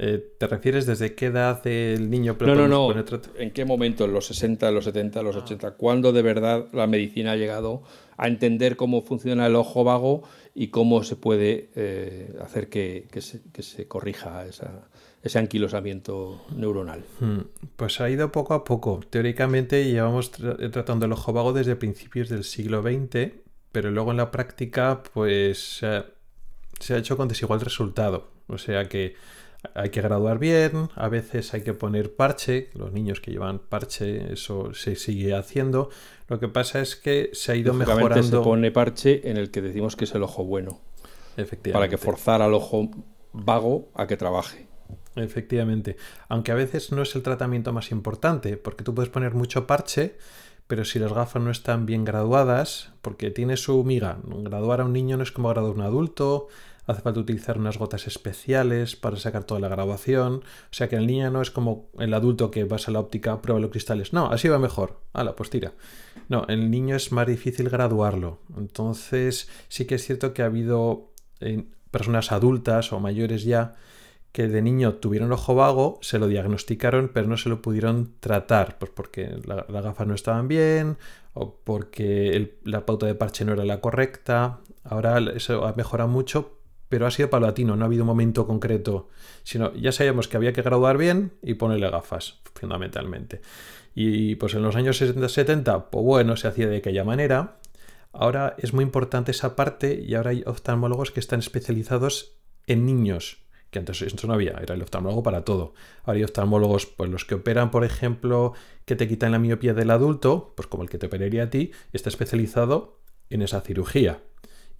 [0.01, 2.95] Eh, ¿Te refieres desde qué edad el niño No, no, no.
[3.37, 4.05] ¿En qué momento?
[4.05, 5.67] ¿En los 60, los 70, los 80?
[5.67, 5.71] Ah.
[5.71, 7.83] ¿Cuándo de verdad la medicina ha llegado
[8.15, 10.23] a entender cómo funciona el ojo vago
[10.55, 14.87] y cómo se puede eh, hacer que, que, se, que se corrija esa,
[15.21, 17.03] ese anquilosamiento neuronal.
[17.19, 17.41] Hmm,
[17.75, 19.01] pues ha ido poco a poco.
[19.09, 23.33] Teóricamente llevamos tratando el ojo vago desde principios del siglo XX,
[23.73, 25.81] pero luego en la práctica pues
[26.79, 28.31] se ha hecho con desigual resultado.
[28.47, 29.15] O sea que
[29.73, 34.33] hay que graduar bien, a veces hay que poner parche, los niños que llevan parche,
[34.33, 35.89] eso se sigue haciendo.
[36.27, 38.23] Lo que pasa es que se ha ido mejorando.
[38.23, 40.79] se pone parche en el que decimos que es el ojo bueno.
[41.35, 41.73] Efectivamente.
[41.73, 42.89] Para que forzar al ojo
[43.33, 44.67] vago a que trabaje.
[45.15, 45.97] Efectivamente.
[46.29, 50.15] Aunque a veces no es el tratamiento más importante, porque tú puedes poner mucho parche,
[50.67, 54.93] pero si las gafas no están bien graduadas, porque tiene su miga, graduar a un
[54.93, 56.47] niño no es como graduar a un adulto,
[56.89, 61.07] hace falta utilizar unas gotas especiales para sacar toda la graduación, o sea que el
[61.07, 64.31] niño no es como el adulto que vas a la óptica, prueba los cristales, no,
[64.31, 65.73] así va mejor, ala, pues tira.
[66.29, 71.11] No, el niño es más difícil graduarlo, entonces sí que es cierto que ha habido
[71.39, 73.75] eh, personas adultas o mayores ya,
[74.31, 78.77] que de niño tuvieron ojo vago, se lo diagnosticaron, pero no se lo pudieron tratar,
[78.77, 80.97] pues porque las gafas no estaban bien
[81.33, 84.59] o porque la pauta de parche no era la correcta.
[84.83, 86.58] Ahora eso ha mejorado mucho,
[86.89, 89.09] pero ha sido paulatino, no ha habido un momento concreto,
[89.43, 93.41] sino ya sabíamos que había que graduar bien y ponerle gafas, fundamentalmente.
[93.95, 97.59] Y pues en los años 60-70, pues bueno, se hacía de aquella manera.
[98.11, 103.39] Ahora es muy importante esa parte y ahora hay oftalmólogos que están especializados en niños
[103.69, 105.73] que antes esto no había, era el oftalmólogo para todo.
[106.03, 108.53] Ahora hay oftalmólogos, pues los que operan, por ejemplo,
[108.85, 111.71] que te quitan la miopía del adulto, pues como el que te operaría a ti,
[111.93, 112.99] está especializado
[113.29, 114.21] en esa cirugía.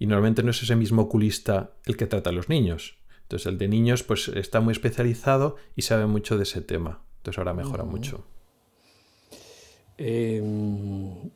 [0.00, 2.96] Y normalmente no es ese mismo oculista el que trata a los niños.
[3.22, 7.04] Entonces el de niños pues está muy especializado y sabe mucho de ese tema.
[7.18, 8.24] Entonces ahora mejora mucho.
[9.98, 11.30] Em,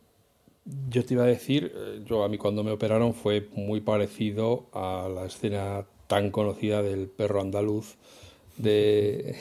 [0.88, 4.70] yo te iba a decir, eh, yo a mí cuando me operaron fue muy parecido
[4.72, 7.96] a la escena tan conocida del perro andaluz,
[8.57, 9.37] de,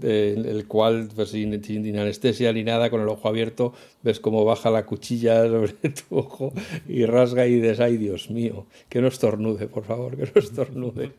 [0.00, 3.72] el cual pues, sin, anestesia ni nada, con el ojo abierto,
[4.02, 5.72] ves cómo baja la cuchilla sobre
[6.08, 6.52] tu ojo
[6.88, 11.12] y rasga y dices, Dios mío, que no estornude, por favor, que no estornude.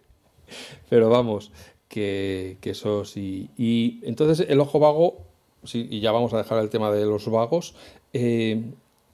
[0.90, 1.52] Pero vamos,
[1.88, 3.50] que, eso sí.
[3.58, 5.18] Y entonces el ojo vago,
[5.64, 7.76] sí, y ya vamos a dejar el tema de los vagos,
[8.14, 8.64] eh,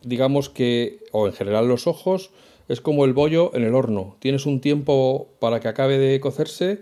[0.04, 2.32] digamos que, o en general los ojos,
[2.70, 4.16] es como el bollo en el horno.
[4.20, 6.80] Tienes un tiempo para que acabe de cocerse,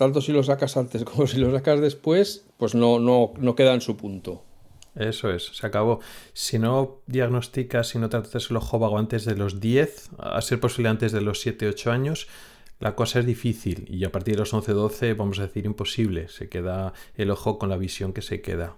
[0.00, 3.74] tanto si lo sacas antes como si lo sacas después, pues no, no, no queda
[3.74, 4.42] en su punto.
[4.94, 6.00] Eso es, se acabó.
[6.32, 10.58] Si no diagnosticas, si no tratas el ojo vago antes de los 10, a ser
[10.58, 12.28] posible antes de los 7-8 años,
[12.78, 16.28] la cosa es difícil y a partir de los 11-12 vamos a decir imposible.
[16.28, 18.76] Se queda el ojo con la visión que se queda.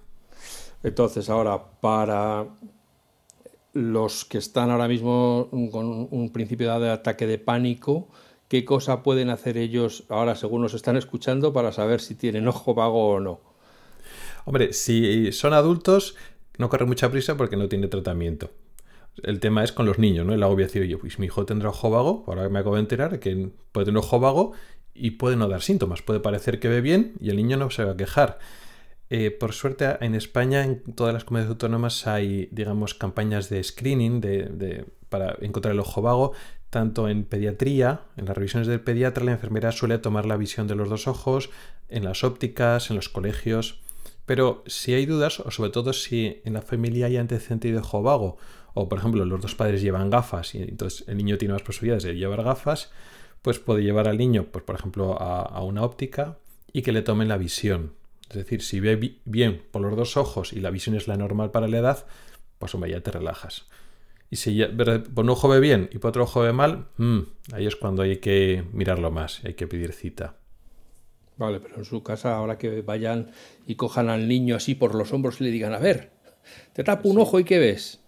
[0.82, 2.48] Entonces, ahora, para
[3.74, 8.08] los que están ahora mismo con un principio de ataque de pánico,
[8.52, 12.74] ¿qué cosa pueden hacer ellos ahora según nos están escuchando para saber si tienen ojo
[12.74, 13.40] vago o no?
[14.44, 16.16] Hombre, si son adultos,
[16.58, 18.50] no corre mucha prisa porque no tiene tratamiento.
[19.22, 20.34] El tema es con los niños, ¿no?
[20.34, 23.18] El agobio decir, oye, pues mi hijo tendrá ojo vago, ahora me acabo de enterar
[23.20, 24.52] que puede tener ojo vago
[24.92, 26.02] y puede no dar síntomas.
[26.02, 28.38] Puede parecer que ve bien y el niño no se va a quejar.
[29.08, 34.20] Eh, por suerte, en España, en todas las comunidades autónomas hay, digamos, campañas de screening
[34.20, 36.32] de, para encontrar el ojo vago,
[36.72, 40.74] tanto en pediatría, en las revisiones del pediatra, la enfermera suele tomar la visión de
[40.74, 41.50] los dos ojos,
[41.90, 43.82] en las ópticas, en los colegios.
[44.24, 48.02] Pero si hay dudas, o sobre todo si en la familia hay antecedente de ojo
[48.02, 48.38] vago,
[48.72, 52.04] o por ejemplo los dos padres llevan gafas y entonces el niño tiene más posibilidades
[52.04, 52.90] de llevar gafas,
[53.42, 56.38] pues puede llevar al niño, pues por ejemplo, a, una óptica
[56.72, 57.92] y que le tomen la visión.
[58.30, 61.50] Es decir, si ve bien por los dos ojos y la visión es la normal
[61.50, 62.06] para la edad,
[62.58, 63.66] pues hombre, ya te relajas.
[64.32, 64.64] Y si
[65.14, 67.18] por un ojo ve bien y por otro ojo ve mal, mm,
[67.52, 70.36] ahí es cuando hay que mirarlo más, hay que pedir cita.
[71.36, 73.32] Vale, pero en su casa, ahora que vayan
[73.66, 76.12] y cojan al niño así por los hombros y le digan, a ver,
[76.72, 78.00] te tapo un ojo y ¿qué ves?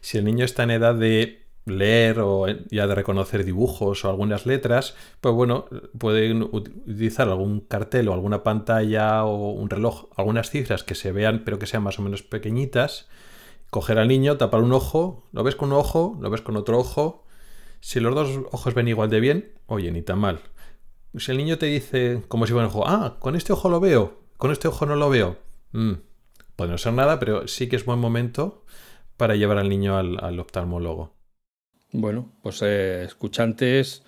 [0.00, 4.46] Si el niño está en edad de leer o ya de reconocer dibujos o algunas
[4.46, 5.64] letras, pues bueno,
[5.98, 11.42] pueden utilizar algún cartel o alguna pantalla o un reloj, algunas cifras que se vean
[11.44, 13.08] pero que sean más o menos pequeñitas,
[13.74, 16.78] coger al niño, tapar un ojo, lo ves con un ojo, lo ves con otro
[16.78, 17.24] ojo,
[17.80, 20.38] si los dos ojos ven igual de bien, oye, ni tan mal.
[21.16, 23.80] Si el niño te dice, como si fuera un ojo, ah, con este ojo lo
[23.80, 25.38] veo, con este ojo no lo veo,
[25.72, 25.94] mm,
[26.54, 28.64] puede no ser nada, pero sí que es buen momento
[29.16, 31.12] para llevar al niño al, oftalmólogo.
[31.90, 34.04] Bueno, pues eh, escuchantes,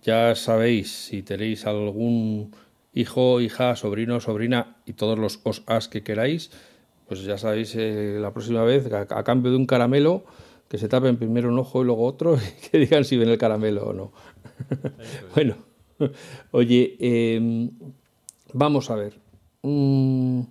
[0.00, 2.56] ya sabéis, si tenéis algún
[2.94, 6.50] hijo, hija, sobrino, sobrina y todos los os que queráis,
[7.10, 10.22] pues ya sabéis eh, la próxima vez, a, cambio de un caramelo,
[10.68, 13.36] que se tapen primero un ojo y luego otro y que digan si ven el
[13.36, 14.12] caramelo o no.
[15.34, 15.56] bueno.
[16.52, 17.68] Oye, em,
[18.52, 19.18] vamos a ver.
[19.62, 20.42] Mm,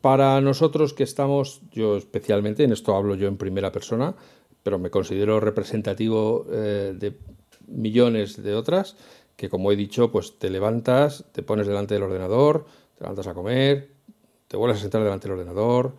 [0.00, 4.14] para nosotros que estamos, yo especialmente, en esto hablo yo en primera persona,
[4.62, 7.18] pero me considero representativo eh, de
[7.66, 8.96] millones de otras,
[9.36, 12.64] que como he dicho, pues te levantas, te pones delante del ordenador,
[12.96, 13.90] te levantas a comer,
[14.52, 15.94] te vuelves a sentar delante del ordenador,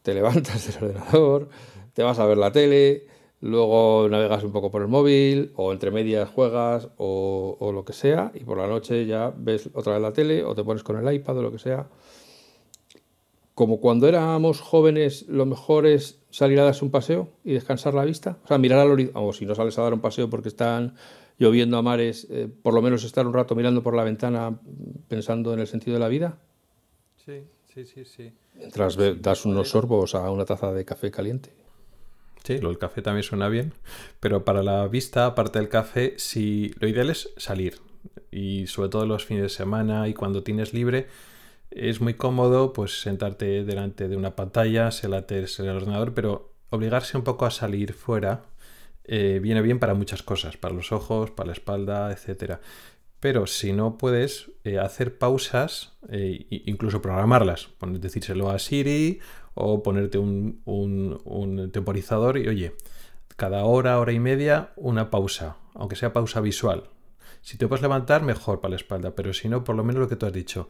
[0.00, 1.50] te levantas del ordenador,
[1.92, 3.04] te vas a ver la tele,
[3.42, 8.32] luego navegas un poco por el móvil o entre medias juegas o, lo que sea
[8.32, 11.14] y por la noche ya ves otra vez la tele o te pones con el
[11.14, 11.86] iPad o lo que sea.
[13.54, 18.06] Como cuando éramos jóvenes, lo mejor es salir a darse un paseo y descansar la
[18.06, 18.38] vista.
[18.42, 20.94] O sea, mirar al horizonte, o si no sales a dar un paseo porque están
[21.36, 24.58] lloviendo a mares, eh, por lo menos estar un rato mirando por la ventana
[25.08, 26.38] pensando en el sentido de la vida.
[27.26, 28.32] Sí, sí, sí, sí.
[28.54, 31.50] Mientras das unos sorbos a una taza de café caliente.
[32.44, 33.72] Sí, lo del café también suena bien,
[34.18, 37.80] pero para la vista, aparte del café, si lo ideal es salir
[38.32, 41.06] y sobre todo los fines de semana y cuando tienes libre,
[41.70, 47.16] es muy cómodo pues sentarte delante de una pantalla, sea la el ordenador, pero obligarse
[47.16, 48.42] un poco a salir fuera
[49.04, 52.60] eh, viene bien para muchas cosas, para los ojos, para la espalda, etcétera.
[53.22, 59.20] Pero si no puedes eh, hacer pausas, e incluso programarlas, decírselo a Siri
[59.54, 62.74] o ponerte un, temporizador y oye,
[63.36, 66.90] cada hora, hora y media, una pausa, aunque sea pausa visual.
[67.42, 70.08] Si te puedes levantar, mejor para la espalda, pero si no, por lo menos lo
[70.08, 70.68] que tú has dicho,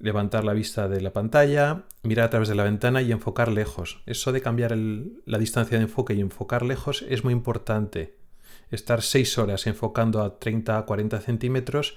[0.00, 4.02] levantar la vista de la pantalla, mirar a través de la ventana y enfocar lejos.
[4.06, 8.23] Eso de cambiar la distancia de enfoque y enfocar lejos es muy importante.
[8.70, 11.96] Estar seis horas enfocando a 30 a 40 centímetros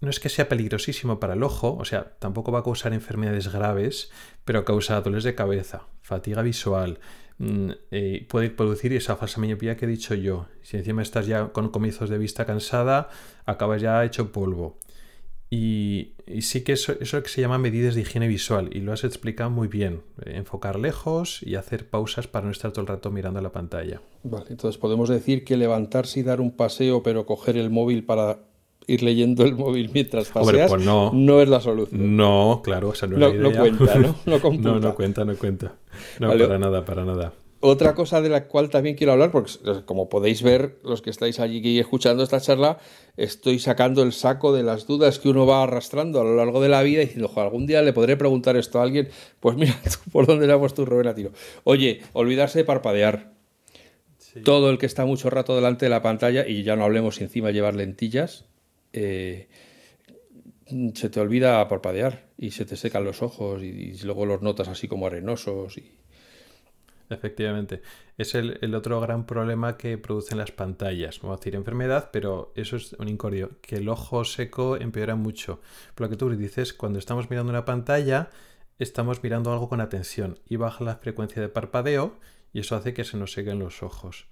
[0.00, 3.52] no es que sea peligrosísimo para el ojo, o sea, tampoco va a causar enfermedades
[3.52, 4.10] graves,
[4.44, 6.98] pero causa dolores de cabeza, fatiga visual,
[7.38, 10.46] mm, eh, puede producir esa falsa miopía que he dicho yo.
[10.62, 13.08] Si encima estás ya con comienzos de vista cansada,
[13.46, 14.78] acabas ya hecho polvo.
[15.56, 19.04] Y, sí que eso, eso que se llama medidas de higiene visual, y lo has
[19.04, 20.02] explicado muy bien.
[20.26, 24.00] Enfocar lejos y hacer pausas para no estar todo el rato mirando la pantalla.
[24.24, 28.38] Vale, entonces podemos decir que levantarse y dar un paseo, pero coger el móvil para
[28.88, 31.12] ir leyendo el móvil mientras paseas pues no.
[31.14, 31.40] no.
[31.40, 32.16] es la solución.
[32.16, 33.60] No, claro, esa no, es la idea.
[33.60, 34.16] cuenta, ¿no?
[34.26, 35.76] No, no, no cuenta, no cuenta.
[36.18, 37.32] No, para nada, para nada.
[37.66, 39.50] Otra cosa de la cual también quiero hablar, porque
[39.86, 42.76] como podéis ver, los que estáis allí escuchando esta charla,
[43.16, 46.68] estoy sacando el saco de las dudas que uno va arrastrando a lo largo de
[46.68, 49.08] la vida y diciendo, algún día le podré preguntar esto a alguien.
[49.40, 49.80] Pues mira,
[50.12, 51.32] por dónde le hago tu Rubén tiro.
[51.64, 53.32] Oye, olvidarse de parpadear.
[54.44, 57.46] Todo el que está mucho rato delante de la pantalla, y ya no hablemos encima
[57.48, 58.44] de llevar lentillas,
[58.92, 59.48] eh,
[60.92, 64.86] se te olvida parpadear y se te secan los ojos y, luego los notas así
[64.86, 65.78] como arenosos.
[65.78, 66.04] Y...
[67.10, 67.82] Efectivamente.
[68.16, 71.20] Es el, otro gran problema que producen las pantallas.
[71.20, 73.50] Voy a decir enfermedad, pero eso es un incordio.
[73.60, 75.60] Que el ojo seco empeora mucho.
[75.94, 78.30] Por lo que tú dices, cuando estamos mirando una pantalla,
[78.78, 82.16] estamos mirando algo con atención y baja la frecuencia de parpadeo
[82.52, 84.26] y eso hace que se nos sequen los ojos.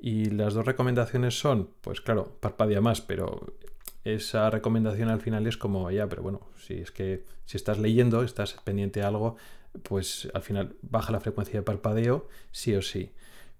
[0.00, 3.54] Y las dos recomendaciones son, pues claro, parpadea más, pero
[4.02, 8.22] esa recomendación al final es como, ya, pero bueno, si es que si estás leyendo,
[8.22, 9.36] estás pendiente de algo,
[9.82, 13.12] pues al final baja la frecuencia de parpadeo, sí o sí.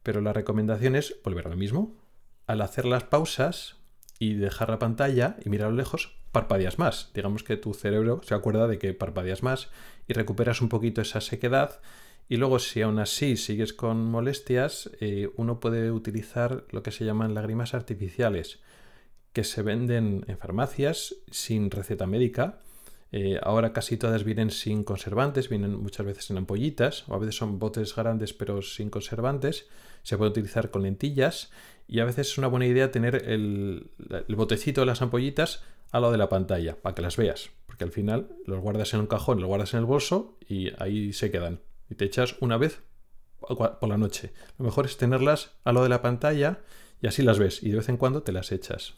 [0.02, 1.96] Pero la recomendación es volver a lo mismo.
[2.46, 3.76] Al hacer las pausas
[4.18, 7.10] y dejar la pantalla y mirar a lo lejos, parpadeas más.
[7.14, 9.68] Digamos que tu cerebro se acuerda de que parpadeas más
[10.08, 11.80] y recuperas un poquito esa sequedad
[12.30, 17.04] y luego, si aún así sigues con molestias, eh, uno puede utilizar lo que se
[17.04, 18.60] llaman lágrimas artificiales,
[19.32, 22.60] que se venden en farmacias sin receta médica.
[23.12, 27.36] Eh, ahora casi todas vienen sin conservantes, vienen muchas veces en ampollitas, o a veces
[27.36, 29.66] son botes grandes pero sin conservantes.
[30.02, 31.50] Se puede utilizar con lentillas
[31.88, 33.90] y a veces es una buena idea tener el,
[34.28, 37.84] el botecito de las ampollitas al lado de la pantalla para que las veas, porque
[37.84, 41.30] al final los guardas en un cajón, los guardas en el bolso y ahí se
[41.30, 42.80] quedan y te echas una vez
[43.40, 44.32] por la noche.
[44.58, 46.60] Lo mejor es tenerlas a lo de la pantalla
[47.02, 48.94] y así las ves y de vez en cuando te las echas.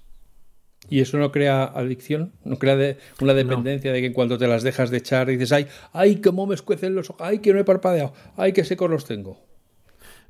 [0.89, 2.33] ¿Y eso no crea adicción?
[2.45, 5.67] ¿No crea una dependencia de que en cuanto te las dejas de echar dices, ay,
[5.93, 9.05] ay, cómo me escuecen los ojos, ay, que no he parpadeado, ay, qué secos los
[9.05, 9.41] tengo?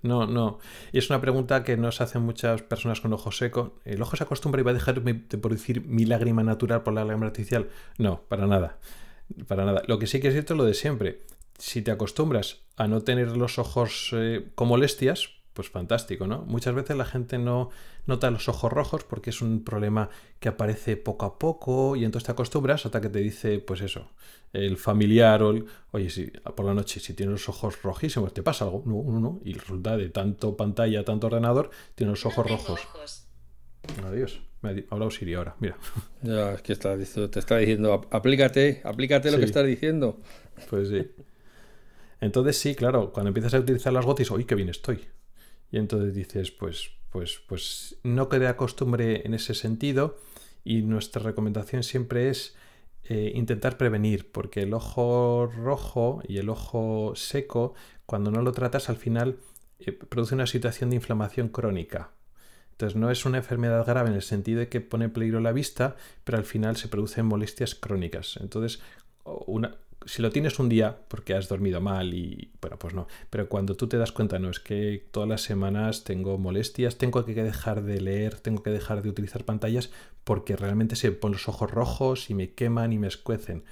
[0.02, 0.58] No, no.
[0.92, 3.78] Y es una pregunta que nos hacen muchas personas con ojo seco.
[3.84, 7.04] ¿El ojo se acostumbra y va a dejar de producir mi lágrima natural por la
[7.04, 7.68] lágrima artificial?
[7.98, 8.78] No, para nada.
[9.46, 9.82] Para nada.
[9.86, 11.20] Lo que sí que es cierto es lo de siempre
[11.58, 16.42] si te acostumbras a no tener los ojos eh, con molestias, pues fantástico, ¿no?
[16.42, 17.70] Muchas veces la gente no
[18.06, 20.08] nota los ojos rojos porque es un problema
[20.40, 24.10] que aparece poco a poco y entonces te acostumbras hasta que te dice, pues eso,
[24.52, 28.42] el familiar o el, oye, si por la noche si tienes los ojos rojísimos, ¿te
[28.42, 28.82] pasa algo?
[28.86, 29.40] No, no, no.
[29.44, 33.26] Y resulta de tanto pantalla, tanto ordenador, tienes los ojos rojos.
[34.04, 34.40] Adiós.
[34.62, 35.76] Me ha hablado Siri ahora, mira.
[36.22, 40.20] Ya, es que está, te está diciendo, aplícate, aplícate lo que estás diciendo.
[40.70, 41.10] Pues sí.
[42.20, 45.04] Entonces sí, claro, cuando empiezas a utilizar las gotas, ¡uy, qué bien estoy!
[45.72, 50.18] Y entonces dices, pues, pues, pues no quede costumbre en ese sentido
[50.64, 52.54] y nuestra recomendación siempre es
[53.04, 57.74] eh, intentar prevenir, porque el ojo rojo y el ojo seco,
[58.06, 59.38] cuando no lo tratas al final,
[59.80, 62.12] eh, produce una situación de inflamación crónica.
[62.72, 65.96] Entonces no es una enfermedad grave en el sentido de que pone peligro la vista,
[66.24, 68.38] pero al final se producen molestias crónicas.
[68.40, 68.80] Entonces,
[69.24, 73.06] una, si lo tienes un día porque has dormido mal y bueno, pues no.
[73.30, 77.24] Pero cuando tú te das cuenta, no, es que todas las semanas tengo molestias, tengo
[77.24, 79.90] que dejar de leer, tengo que dejar de utilizar pantallas
[80.24, 83.64] porque realmente se ponen los ojos rojos y me queman y me escuecen.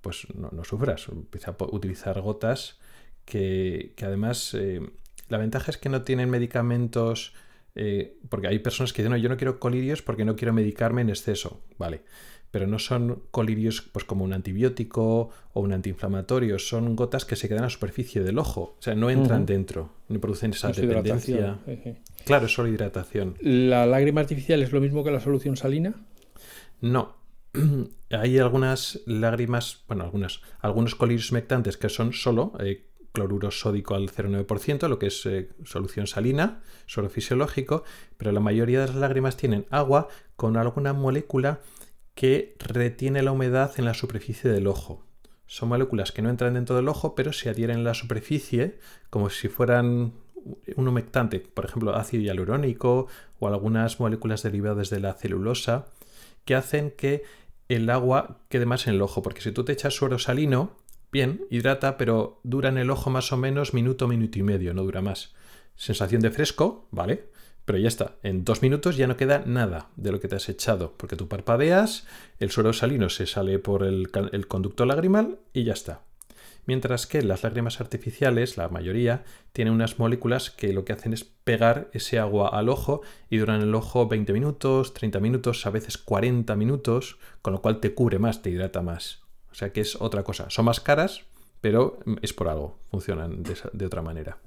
[0.00, 2.78] Pues no, no sufras, empieza a utilizar gotas
[3.24, 4.80] que, además eh,
[5.28, 7.32] la ventaja es que no tienen medicamentos
[7.74, 11.00] eh, porque hay personas que dicen, no, yo no quiero colirios porque no quiero medicarme
[11.00, 11.62] en exceso.
[11.78, 12.02] Vale
[12.54, 17.48] pero no son colirios pues, como un antibiótico o un antiinflamatorio, son gotas que se
[17.48, 21.58] quedan a la superficie del ojo, o sea, no entran dentro, no producen esa dependencia.
[22.24, 23.34] Claro, es solo hidratación.
[23.40, 25.94] ¿La lágrima artificial es lo mismo que la solución salina?
[26.80, 27.16] No.
[28.10, 34.12] Hay algunas lágrimas, bueno, algunas, algunos colirios humectantes que son solo eh, cloruro sódico al
[34.12, 37.82] 0,9%, lo que es eh, solución salina, solo fisiológico,
[38.16, 41.58] pero la mayoría de las lágrimas tienen agua con alguna molécula
[42.14, 45.04] que retiene la humedad en la superficie del ojo.
[45.46, 48.78] Son moléculas que no entran dentro del ojo, pero se adhieren en la superficie
[49.10, 50.12] como si fueran
[50.76, 55.86] un humectante, por ejemplo, ácido hialurónico o algunas moléculas derivadas de la celulosa,
[56.44, 57.22] que hacen que
[57.68, 60.76] el agua quede más en el ojo, porque si tú te echas suero salino,
[61.10, 64.82] bien, hidrata, pero dura en el ojo más o menos minuto, minuto y medio, no
[64.82, 65.34] dura más.
[65.76, 67.28] Sensación de fresco, ¿vale?
[67.64, 70.48] Pero ya está, en dos minutos ya no queda nada de lo que te has
[70.48, 72.06] echado, porque tú parpadeas,
[72.38, 74.10] el suero salino se sale por el,
[74.48, 76.02] conducto lagrimal y ya está.
[76.66, 81.24] Mientras que las lágrimas artificiales, la mayoría, tienen unas moléculas que lo que hacen es
[81.24, 85.98] pegar ese agua al ojo y duran el ojo 20 minutos, 30 minutos, a veces
[85.98, 89.24] 40 minutos, con lo cual te cubre más, te hidrata más.
[89.50, 90.48] O sea que es otra cosa.
[90.48, 91.24] Son más caras,
[91.60, 94.38] pero es por algo, funcionan de, otra manera.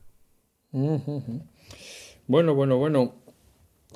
[2.28, 3.16] Bueno, bueno, bueno.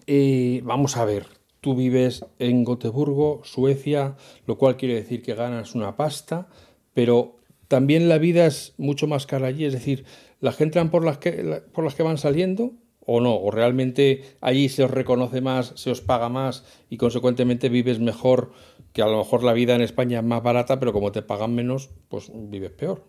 [0.07, 1.27] Eh, vamos a ver.
[1.59, 4.15] Tú vives en Gotemburgo, Suecia,
[4.47, 6.47] lo cual quiere decir que ganas una pasta,
[6.93, 7.35] pero
[7.67, 9.65] también la vida es mucho más cara allí.
[9.65, 10.05] Es decir,
[10.39, 12.71] ¿la gente entran por las que, por las que van saliendo
[13.05, 13.35] o no?
[13.35, 18.53] ¿O realmente allí se os reconoce más, se os paga más y consecuentemente vives mejor
[18.93, 21.53] que a lo mejor la vida en España es más barata, pero como te pagan
[21.53, 23.03] menos, pues vives peor?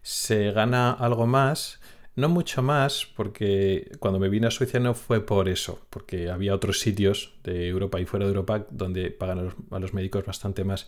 [0.00, 1.79] Se gana algo más
[2.20, 6.54] no mucho más, porque cuando me vine a Suecia no fue por eso, porque había
[6.54, 10.86] otros sitios de Europa y fuera de Europa donde pagan a los, médicos bastante más.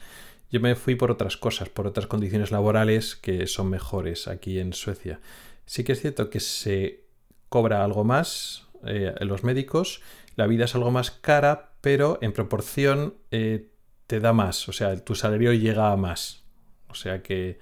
[0.51, 4.73] Yo me fui por otras cosas, por otras condiciones laborales que son mejores aquí en
[4.73, 5.21] Suecia.
[5.67, 7.05] Sí que es cierto que se
[7.49, 10.03] cobra algo más eh, los médicos,
[10.37, 13.71] la vida es algo más cara, pero en proporción eh,
[14.07, 16.43] te da más, o sea, tu salario llega a más.
[16.89, 17.59] O sea que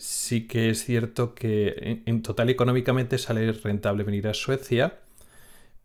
[0.00, 5.00] sí que es cierto que en, total económicamente sale rentable venir a Suecia,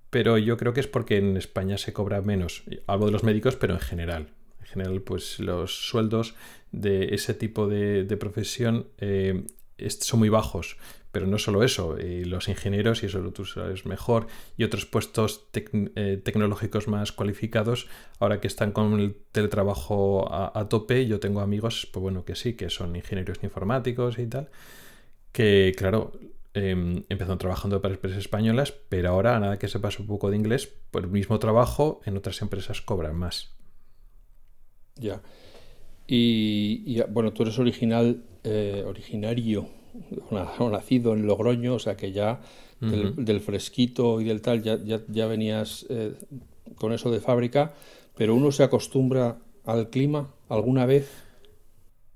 [0.09, 2.63] pero yo creo que es porque en España se cobra menos.
[2.87, 4.29] Hablo de los médicos, pero en general.
[4.61, 6.35] En general, pues los sueldos
[6.71, 9.45] de ese tipo de, profesión eh,
[9.77, 10.77] son muy bajos.
[11.11, 15.47] Pero no solo eso, eh, los ingenieros, y eso tú sabes mejor, y otros puestos
[15.53, 17.87] eh, tecnológicos más cualificados,
[18.19, 22.55] ahora que están con el teletrabajo a, tope, yo tengo amigos, pues bueno, que sí,
[22.55, 24.49] que son ingenieros informáticos y tal,
[25.31, 26.11] que claro,
[26.53, 30.35] em, empezaron trabajando para empresas españolas, pero ahora, a nada que sepas un poco de
[30.35, 33.55] inglés, por el mismo trabajo en otras empresas cobran más.
[34.97, 35.21] Ya.
[36.07, 39.67] Y, bueno, tú eres original, eh, originario
[40.29, 42.41] o nacido en Logroño, o sea que ya
[42.79, 46.13] del, fresquito y del tal ya, ya, venías eh,
[46.75, 47.73] con eso de fábrica,
[48.15, 51.09] pero uno se acostumbra al clima alguna vez.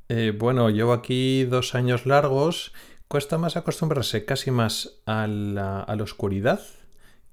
[0.09, 2.73] Eh, bueno, llevo aquí dos años largos.
[3.07, 6.61] Cuesta más acostumbrarse casi más a la, a la oscuridad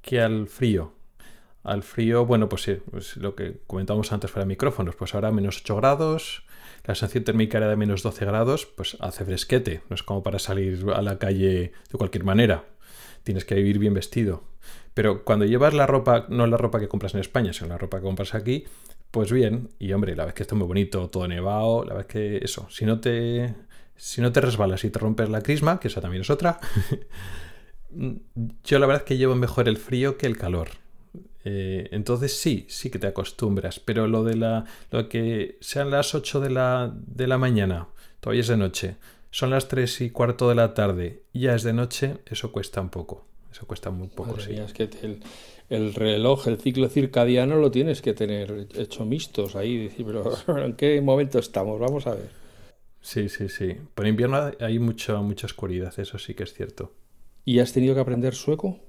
[0.01, 0.92] que al frío.
[1.62, 5.59] Al frío, bueno, pues sí, pues lo que comentábamos antes de micrófonos, pues ahora menos
[5.62, 6.45] 8 grados,
[6.87, 10.39] la sensación térmica era de menos 12 grados, pues hace fresquete, no es como para
[10.39, 12.64] salir a la calle de cualquier manera.
[13.24, 14.45] Tienes que vivir bien vestido.
[14.95, 17.99] Pero cuando llevas la ropa, no la ropa que compras en España, sino la ropa
[17.99, 18.64] que compras aquí,
[19.11, 22.39] pues bien, y hombre, la vez que está muy bonito, todo nevado, la vez que
[22.39, 23.55] eso, si no te
[23.97, 26.61] si no te resbalas y te rompes la crisma, que esa también es otra,
[27.91, 30.68] yo la verdad es que llevo mejor el frío que el calor.
[31.49, 36.12] Eh, entonces sí, sí que te acostumbras, pero lo de la lo que sean las
[36.12, 37.86] 8 de la, de la mañana,
[38.18, 38.97] todavía es de noche,
[39.30, 42.88] son las 3 y cuarto de la tarde, ya es de noche, eso cuesta un
[42.88, 43.26] poco.
[43.53, 44.55] Eso cuesta muy poco, sí.
[44.55, 44.90] es que
[45.68, 50.05] el, reloj, el ciclo circadiano lo tienes que tener hecho mixtos ahí, decir,
[50.47, 51.78] pero ¿en qué momento estamos?
[51.78, 52.28] Vamos a ver.
[53.01, 53.76] Sí, sí, sí.
[53.94, 56.92] Por invierno hay mucho, mucha oscuridad, eso sí que es cierto.
[57.44, 58.80] ¿Y has tenido que aprender sueco?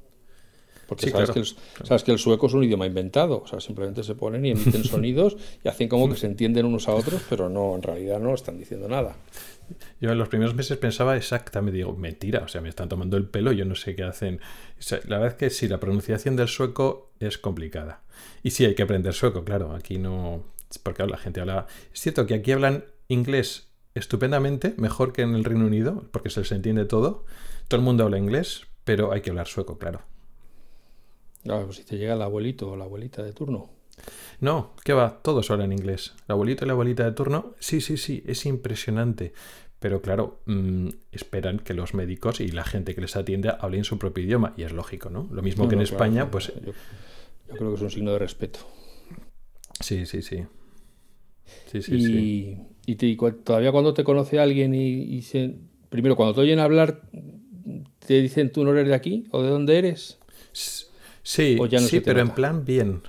[0.88, 1.46] Porque sabes, que el,
[1.84, 4.84] sabes que el sueco es un idioma inventado, o sea, simplemente se ponen y emiten
[4.86, 8.34] sonidos y hacen como que se entienden unos a otros, pero no, en realidad no
[8.34, 9.18] están diciendo nada.
[10.00, 13.28] Yo en los primeros meses pensaba exactamente, digo, mentira, o sea, me están tomando el
[13.28, 14.40] pelo, yo no sé qué hacen.
[15.08, 18.02] la verdad es que sí, la pronunciación del sueco es complicada.
[18.44, 20.44] Y sí, hay que aprender sueco, claro, aquí no...
[20.84, 21.68] Porque la gente habla...
[21.94, 26.42] Es cierto que aquí hablan inglés estupendamente, mejor que en el Reino Unido, porque se
[26.42, 27.26] les entiende todo.
[27.68, 30.02] Todo el mundo habla inglés, pero hay que hablar sueco, claro.
[31.44, 33.70] No, pues si te llega el abuelito o la abuelita de turno.
[34.40, 35.20] No, ¿qué va?
[35.24, 36.14] Todos hablan inglés.
[36.28, 39.34] El abuelito y la abuelita de turno, sí, sí, sí, es impresionante.
[39.80, 44.00] Pero claro, mm, esperan que los médicos y la gente que les atiende hablen su
[44.00, 44.54] propio idioma.
[44.58, 45.28] Y es lógico, ¿no?
[45.32, 46.52] Lo mismo que en España, pues...
[46.54, 48.60] Yo, creo que es un signo de respeto.
[49.80, 50.46] Sí, sí, sí.
[51.72, 52.58] Sí, sí, y, sí.
[52.88, 55.56] Y, todavía cuando te conoce alguien y, se...
[55.90, 57.02] Primero, cuando te oyen hablar,
[58.06, 60.18] ¿te dicen tú no eres de aquí o de dónde eres?
[60.52, 60.87] Sí,
[61.28, 63.02] sí pero en plan bien.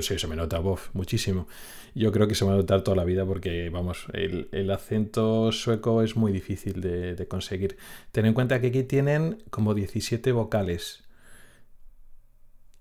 [0.00, 1.46] Sí, se me nota, bof, muchísimo.
[1.94, 5.50] Yo creo que se me va a notar toda la vida porque, vamos, el, acento
[5.50, 7.76] sueco es muy difícil de, conseguir.
[8.12, 11.04] Ten en cuenta que aquí tienen como 17 vocales.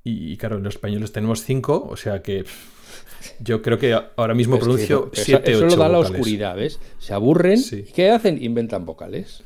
[0.04, 2.46] Y, claro, los españoles tenemos 5, o sea que
[3.40, 6.80] yo creo que ahora mismo pronuncio 7 Eso lo da la oscuridad, ¿ves?
[7.00, 7.60] Se aburren.
[7.94, 8.42] ¿Qué hacen?
[8.42, 9.44] Inventan vocales.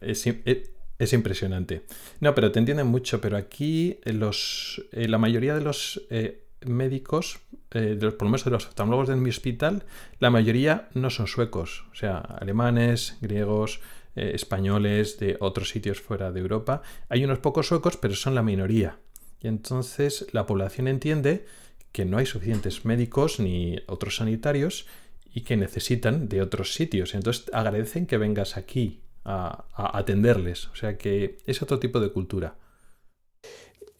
[0.00, 0.70] Es, es
[1.12, 1.82] impresionante.
[2.20, 6.44] No, pero te entienden mucho, pero aquí eh, los, eh, la mayoría de los eh,
[6.66, 7.40] médicos,
[7.70, 9.84] de los, por lo menos de los oftalmólogos de mi hospital,
[10.18, 13.80] la mayoría no son suecos, o sea, alemanes, griegos,
[14.16, 16.82] españoles de otros sitios fuera de Europa.
[17.08, 18.98] Hay unos pocos suecos, pero son la minoría.
[19.40, 21.46] Y entonces la población entiende
[21.92, 24.86] que no hay suficientes médicos ni otros sanitarios
[25.32, 27.14] y que necesitan de otros sitios.
[27.14, 29.64] Entonces agradecen que vengas aquí a,
[29.98, 30.68] atenderles.
[30.68, 32.56] O sea que es otro tipo de cultura.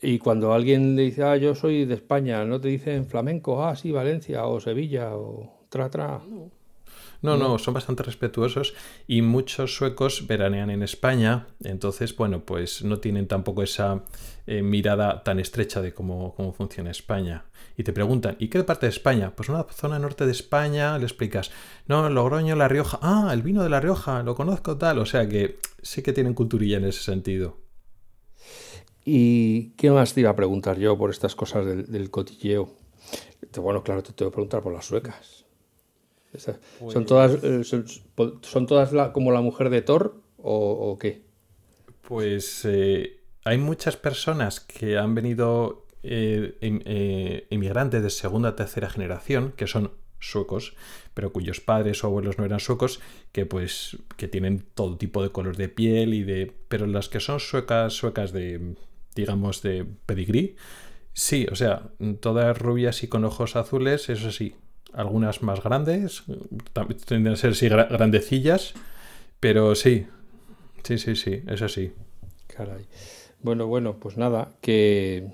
[0.03, 3.65] Y cuando alguien le dice, ah, yo soy de España, ¿no te dicen flamenco?
[3.65, 6.21] Ah, sí, Valencia o Sevilla o tra, tra.
[6.27, 6.51] No,
[7.23, 8.75] no, son bastante respetuosos
[9.07, 14.05] y muchos suecos veranean en España, entonces, bueno, pues no tienen tampoco esa
[14.47, 17.45] eh, mirada tan estrecha de cómo, cómo funciona España.
[17.77, 19.33] Y te preguntan, ¿y qué parte de España?
[19.35, 21.51] Pues una zona norte de España, le explicas,
[21.87, 25.29] no, Logroño, La Rioja, ah, el vino de La Rioja, lo conozco tal, o sea
[25.29, 27.59] que sí que tienen culturilla en ese sentido.
[29.05, 32.71] ¿Y qué más te iba a preguntar yo por estas cosas del, cotilleo?
[33.57, 35.40] Bueno, claro, te tengo que preguntar por las suecas.
[36.39, 41.23] ¿Son pues todas, eh, son, todas como la mujer de Thor o, qué?
[42.03, 46.81] Pues eh, hay muchas personas que han venido eh, em,
[47.51, 50.77] inmigrantes de segunda o tercera generación, que son suecos,
[51.15, 53.01] pero cuyos padres o abuelos no eran suecos,
[53.33, 56.53] que pues que tienen todo tipo de color de piel y de...
[56.69, 58.77] Pero las que son suecas, suecas de,
[59.17, 60.57] digamos, de pedigrí,
[61.13, 64.55] sí, o sea, todas rubias y con ojos azules, eso sí,
[64.93, 66.25] algunas más grandes,
[67.07, 68.75] tienden a ser sí, grandecillas,
[69.39, 70.07] pero sí,
[70.85, 71.93] sí, sí, sí, es así.
[72.47, 72.87] Caray.
[73.43, 75.29] Bueno, bueno, pues nada, que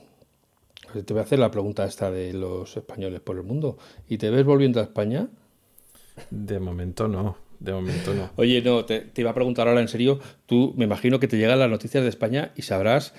[1.04, 3.78] te voy a hacer la pregunta esta de los españoles por el mundo.
[4.08, 5.28] ¿Y te ves volviendo a España?
[6.30, 8.30] De momento no, de momento no.
[8.36, 11.36] Oye, no, te, te iba a preguntar ahora en serio, tú me imagino que te
[11.36, 13.14] llegan las noticias de España y sabrás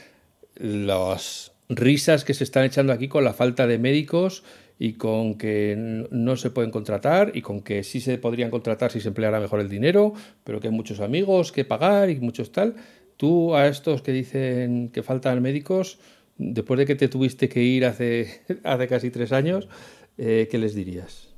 [0.55, 4.43] las risas que se están echando aquí con la falta de médicos
[4.79, 9.01] y con que no se pueden contratar y con que sí se podrían contratar si
[9.01, 10.13] se empleara mejor el dinero,
[10.43, 12.75] pero que hay muchos amigos que pagar y muchos tal.
[13.17, 15.99] Tú a estos que dicen que faltan médicos,
[16.37, 19.67] después de que te tuviste que ir hace, hace casi tres años,
[20.17, 21.29] eh, ¿qué les dirías?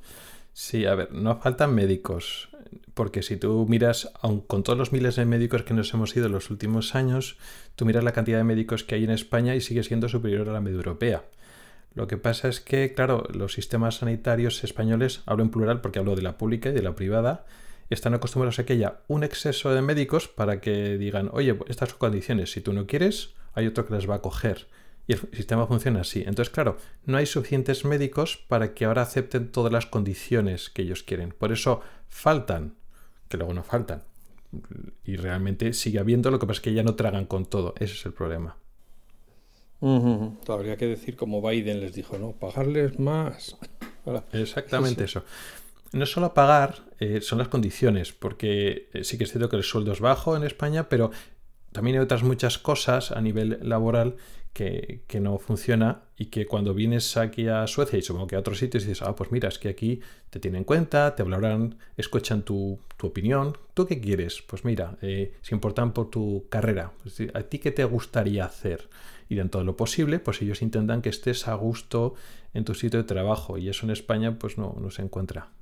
[0.52, 2.50] Sí, a ver, no faltan médicos,
[2.92, 6.26] porque si tú miras, aun con todos los miles de médicos que nos hemos ido
[6.26, 7.38] en los últimos años,
[7.76, 10.52] tú miras la cantidad de médicos que hay en España y sigue siendo superior a
[10.52, 11.24] la media europea.
[11.94, 16.14] Lo que pasa es que, claro, los sistemas sanitarios españoles, hablo en plural porque hablo
[16.14, 17.46] de la pública y de la privada,
[17.90, 21.98] están acostumbrados a que haya un exceso de médicos para que digan, oye, estas son
[21.98, 24.68] condiciones, si tú no quieres, hay otro que las va a coger.
[25.08, 26.20] Y el sistema funciona así.
[26.20, 31.02] Entonces, claro, no hay suficientes médicos para que ahora acepten todas las condiciones que ellos
[31.02, 31.34] quieren.
[31.36, 32.74] Por eso faltan,
[33.28, 34.04] que luego no faltan.
[35.04, 37.74] Y realmente sigue habiendo, lo que pasa es que ya no tragan con todo.
[37.78, 38.56] Ese es el problema.
[39.80, 42.32] Habría que decir como Biden les dijo, ¿no?
[42.32, 43.56] Pagarles más.
[44.32, 45.24] Exactamente eso.
[45.92, 49.64] No solo pagar, eh, son las condiciones, porque eh, sí que es cierto que el
[49.64, 51.10] sueldo es bajo en España, pero
[51.72, 54.16] también hay otras muchas cosas a nivel laboral
[54.52, 58.58] que, no funciona y que cuando vienes aquí a Suecia y supongo que a otros
[58.58, 60.00] sitios dices, ah, pues mira, es que aquí
[60.30, 63.56] te tienen en cuenta, te hablarán, escuchan tu, opinión.
[63.74, 64.42] ¿Tú qué quieres?
[64.42, 66.92] Pues mira, eh, se importan por tu carrera.
[67.34, 68.88] ¿A ti qué te gustaría hacer?
[69.30, 72.14] Y dentro de lo posible, pues ellos intentan que estés a gusto
[72.52, 75.52] en tu sitio de trabajo y eso en España pues no, se encuentra.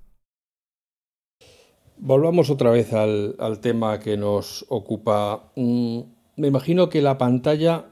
[1.99, 5.53] Volvamos otra vez al, tema que nos ocupa.
[5.55, 6.01] Mm,
[6.37, 7.91] me imagino que la pantalla,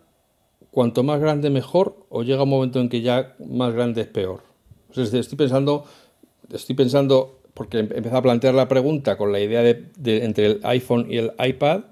[0.71, 4.45] cuanto más grande mejor, o llega un momento en que ya más grande es peor.
[4.95, 5.85] estoy pensando,
[6.51, 11.07] estoy pensando, porque empecé a plantear la pregunta con la idea de, entre el iPhone
[11.11, 11.83] y el iPad,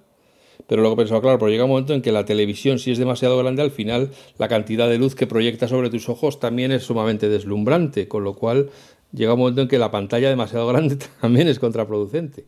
[0.66, 3.36] pero luego pensaba, claro, pero llega un momento en que la televisión, si es demasiado
[3.38, 7.28] grande, al final la cantidad de luz que proyecta sobre tus ojos también es sumamente
[7.28, 8.70] deslumbrante, con lo cual
[9.12, 12.46] llega un momento en que la pantalla demasiado grande también es contraproducente.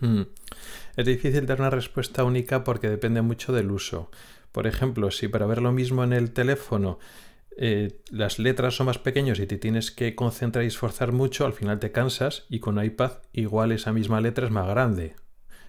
[0.00, 0.22] Hmm.
[0.96, 4.10] Es difícil dar una respuesta única porque depende mucho del uso.
[4.50, 6.98] Por ejemplo, si para ver lo mismo en el teléfono
[7.56, 11.52] eh, las letras son más pequeñas y te tienes que concentrar y esforzar mucho, al
[11.52, 15.14] final te cansas y con iPad igual esa misma letra es más grande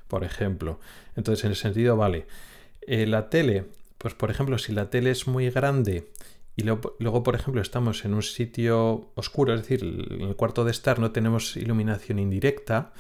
[0.10, 0.82] por ejemplo.
[1.16, 2.28] Entonces, en ese sentido, vale.
[2.82, 3.66] Eh, la tele,
[3.98, 6.10] pues por ejemplo, si la tele es muy grande
[6.60, 10.72] y luego, por ejemplo, estamos en un sitio oscuro, es decir, en el cuarto de
[10.72, 12.92] estar no tenemos iluminación indirecta,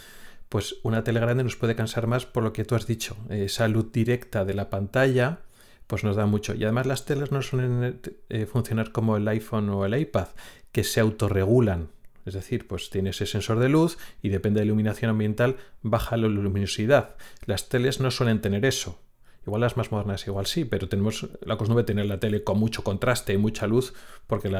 [0.47, 3.17] pues una tele grande nos puede cansar más por lo que tú has dicho.
[3.29, 5.39] Esa luz directa de la pantalla,
[5.87, 6.55] pues nos da mucho.
[6.55, 7.99] Y además las teles no suelen
[8.29, 10.29] eh, funcionar como el iPhone o el iPad,
[10.71, 11.89] que se autorregulan.
[12.29, 16.15] Es decir, pues tiene ese sensor de luz y depende de la iluminación ambiental baja
[16.15, 17.15] la luminosidad.
[17.45, 19.01] Las teles no suelen tener eso.
[19.47, 22.59] Igual las más modernas igual sí, pero tenemos la costumbre de tener la tele con
[22.59, 23.93] mucho contraste y mucha luz
[24.27, 24.55] porque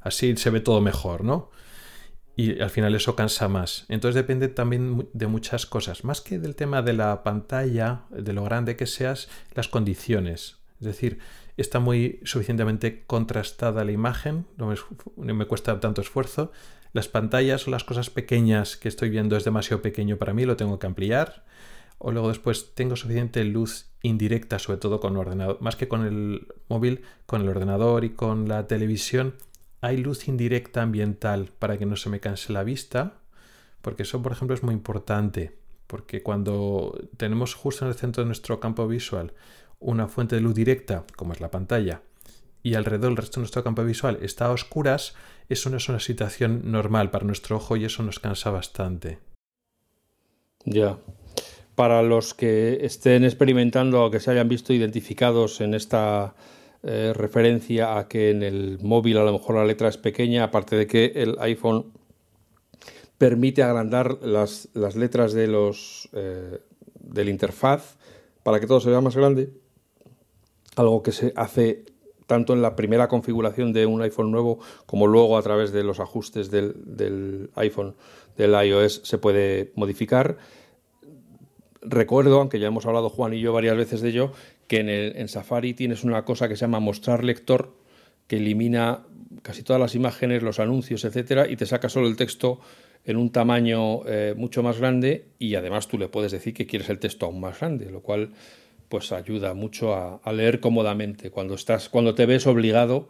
[0.00, 1.50] así se ve todo mejor, ¿no?
[2.36, 3.86] Y al final eso cansa más.
[3.88, 6.04] Entonces depende también de muchas cosas.
[6.04, 10.58] Más que del tema de la pantalla, de lo grande que seas, las condiciones.
[10.78, 11.20] Es decir,
[11.56, 14.74] está muy suficientemente contrastada la imagen, no
[15.16, 16.52] me, cuesta tanto esfuerzo.
[16.94, 20.56] Las pantallas o las cosas pequeñas que estoy viendo es demasiado pequeño para mí, lo
[20.56, 21.44] tengo que ampliar.
[21.98, 26.06] O luego después tengo suficiente luz indirecta, sobre todo con el ordenador, más que con
[26.06, 29.34] el móvil, con el ordenador y con la televisión.
[29.80, 33.14] Hay luz indirecta ambiental para que no se me canse la vista,
[33.82, 38.28] porque eso, por ejemplo, es muy importante, porque cuando tenemos justo en el centro de
[38.28, 39.34] nuestro campo visual
[39.80, 42.02] una fuente de luz directa, como es la pantalla,
[42.64, 45.14] y alrededor el resto de nuestro campo visual está a oscuras,
[45.50, 49.18] eso no es una situación normal para nuestro ojo y eso nos cansa bastante.
[50.64, 50.98] Ya.
[51.74, 56.34] Para los que estén experimentando o que se hayan visto identificados en esta
[56.82, 60.74] eh, referencia a que en el móvil a lo mejor la letra es pequeña, aparte
[60.74, 61.92] de que el iPhone
[63.18, 66.60] permite agrandar las, letras de los, eh,
[66.98, 67.98] del interfaz
[68.42, 69.50] para que todo se vea más grande,
[70.76, 71.84] algo que se hace
[72.26, 76.00] tanto en la primera configuración de un iPhone nuevo como luego a través de los
[76.00, 77.94] ajustes del, iPhone,
[78.36, 80.38] del iOS, se puede modificar.
[81.82, 84.32] Recuerdo, aunque ya hemos hablado Juan y yo varias veces de ello,
[84.68, 87.74] que en, el, Safari tienes una cosa que se llama mostrar lector,
[88.26, 89.04] que elimina
[89.42, 92.60] casi todas las imágenes, los anuncios, etcétera, y te saca solo el texto
[93.04, 96.88] en un tamaño eh, mucho más grande y además tú le puedes decir que quieres
[96.88, 98.30] el texto aún más grande, lo cual
[98.88, 103.08] pues ayuda mucho a, leer cómodamente cuando estás, cuando te ves obligado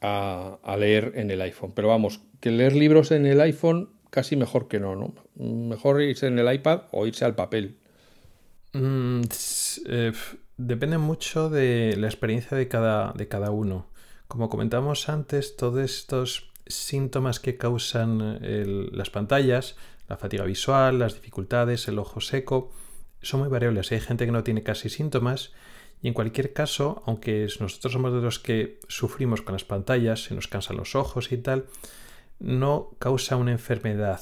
[0.00, 1.72] a, leer en el iPhone.
[1.74, 5.14] Pero vamos, que leer libros en el iPhone casi mejor que no, ¿no?
[5.36, 7.78] Mejor irse en el iPad o irse al papel.
[8.72, 9.22] Mm,
[9.86, 10.12] eh,
[10.56, 13.86] depende mucho de la experiencia de cada, de cada uno.
[14.28, 18.38] Como comentamos antes, todos estos síntomas que causan
[18.92, 19.76] las pantallas,
[20.08, 22.72] la fatiga visual, las dificultades, el ojo seco,
[23.22, 23.92] son muy variables.
[23.92, 25.52] Hay gente que no tiene casi síntomas
[26.02, 30.34] y en cualquier caso, aunque nosotros somos de los que sufrimos con las pantallas, se
[30.34, 31.66] nos cansan los ojos y tal,
[32.40, 34.20] no causa una enfermedad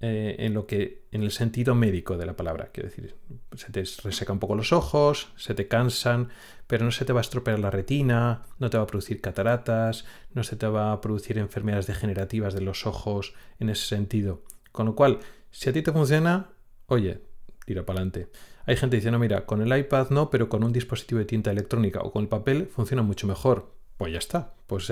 [0.00, 2.70] eh, en lo que en el sentido médico de la palabra.
[2.72, 3.14] Quiero decir,
[3.54, 6.30] se te reseca un poco los ojos, se te cansan,
[6.66, 10.06] pero no se te va a estropear la retina, no te va a producir cataratas,
[10.32, 14.42] no se te va a producir enfermedades degenerativas de los ojos en ese sentido.
[14.72, 15.18] Con lo cual,
[15.50, 16.52] si a ti te funciona,
[16.86, 17.20] oye,
[17.68, 18.30] tira para adelante.
[18.64, 22.00] Hay gente diciendo, mira, con el iPad no, pero con un dispositivo de tinta electrónica
[22.00, 23.74] o con el papel funciona mucho mejor.
[23.98, 24.54] Pues ya está.
[24.66, 24.90] Pues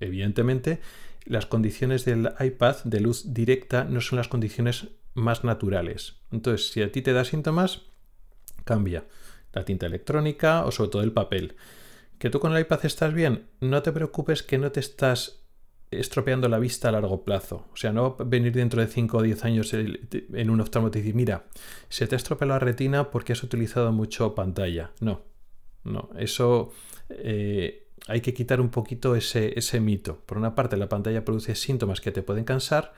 [0.00, 0.80] evidentemente
[1.24, 6.16] las condiciones del iPad de luz directa no son las condiciones más naturales.
[6.32, 7.82] Entonces, si a ti te da síntomas,
[8.64, 9.04] cambia
[9.52, 11.54] la tinta electrónica o sobre todo el papel.
[12.18, 13.46] ¿Que tú con el iPad estás bien?
[13.60, 15.37] No te preocupes que no te estás
[15.90, 17.66] estropeando la vista a largo plazo.
[17.72, 21.14] O sea, no venir dentro de 5 o 10 años en un oftalmo y decir,
[21.14, 21.44] mira,
[21.88, 24.92] se te ha estropeado la retina porque has utilizado mucho pantalla.
[25.00, 25.22] No,
[25.84, 26.72] no, eso
[27.08, 30.18] eh, hay que quitar un poquito ese, ese mito.
[30.26, 32.92] Por una parte, la pantalla produce síntomas que te pueden cansar,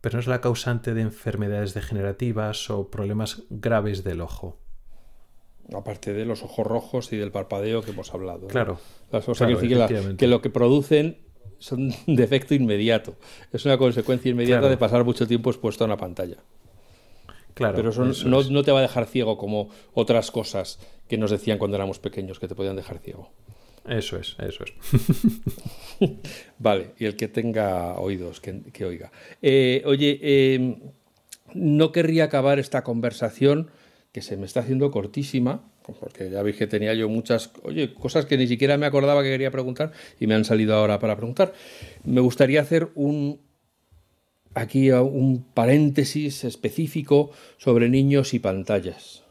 [0.00, 4.58] pero no es la causante de enfermedades degenerativas o problemas graves del ojo.
[5.74, 8.46] Aparte de los ojos rojos y del parpadeo que hemos hablado.
[8.46, 8.78] Claro.
[9.12, 11.18] Las cosas que, que, lo que producen
[11.58, 13.16] son de efecto inmediato.
[13.52, 16.36] Es una consecuencia inmediata de pasar mucho tiempo expuesto a una pantalla.
[17.54, 20.78] Claro, Pero eso, no, no, te va a dejar ciego como otras cosas
[21.08, 23.32] que nos decían cuando éramos pequeños que te podían dejar ciego.
[23.88, 24.72] Eso es, eso es.
[26.58, 29.10] vale, y el que tenga oídos, que, oiga.
[29.42, 30.78] Eh, oye, em,
[31.54, 33.70] no querría acabar esta conversación,
[34.12, 35.68] que se me está haciendo cortísima,
[36.00, 39.30] porque ya vi que tenía yo muchas, oye, cosas que ni siquiera me acordaba que
[39.30, 41.52] quería preguntar y me han salido ahora para preguntar.
[42.04, 43.40] Me gustaría hacer un
[44.54, 49.22] aquí un paréntesis específico sobre niños y pantallas.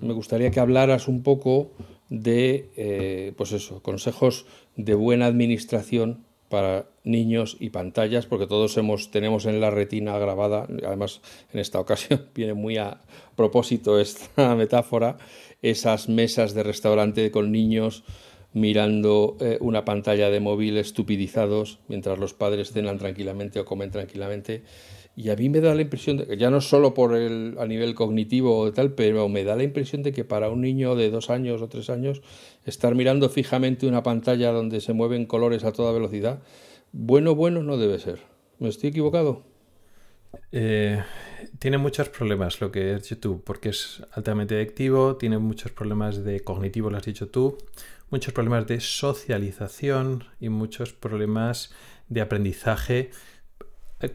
[0.00, 1.70] Me gustaría que hablaras un poco
[2.08, 9.10] de, eh, pues eso, consejos de buena administración para niños y pantallas, porque todos hemos,
[9.10, 11.22] tenemos en la retina grabada, además
[11.54, 13.00] en esta ocasión viene muy a
[13.36, 15.16] propósito esta metáfora,
[15.62, 18.04] esas mesas de restaurante con niños
[18.52, 24.64] mirando eh, una pantalla de móvil estupidizados mientras los padres cenan tranquilamente o comen tranquilamente.
[25.16, 27.94] Y a mí me da la impresión de ya no solo por el, a nivel
[27.94, 31.30] cognitivo o tal, pero me da la impresión de que para un niño de dos
[31.30, 32.22] años o tres años
[32.64, 36.42] estar mirando fijamente una pantalla donde se mueven colores a toda velocidad,
[36.92, 38.20] bueno, bueno no debe ser.
[38.58, 39.42] ¿Me estoy equivocado?
[40.52, 41.02] Eh,
[41.58, 46.40] tiene muchos problemas lo que dicho tú, porque es altamente adictivo, tiene muchos problemas de
[46.40, 47.58] cognitivo, lo has dicho tú,
[48.10, 51.72] muchos problemas de socialización y muchos problemas
[52.08, 53.10] de aprendizaje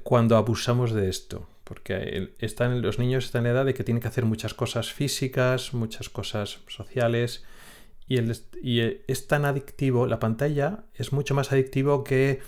[0.04, 1.48] cuando abusamos de esto.
[1.64, 4.94] Porque están, los niños están en la edad de que tienen que hacer muchas cosas
[4.94, 7.44] físicas, muchas cosas sociales,
[8.08, 12.40] y, es tan adictivo, la pantalla es mucho más adictivo que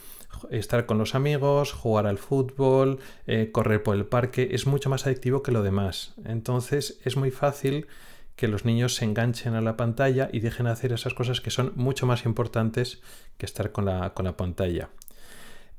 [0.51, 5.07] estar con los amigos, jugar al fútbol, eh, correr por el parque, es mucho más
[5.07, 6.13] adictivo que lo demás.
[6.25, 7.87] Entonces es muy fácil
[8.35, 11.49] que los niños se enganchen a la pantalla y dejen de hacer esas cosas que
[11.49, 13.01] son mucho más importantes
[13.39, 14.89] que estar con la pantalla.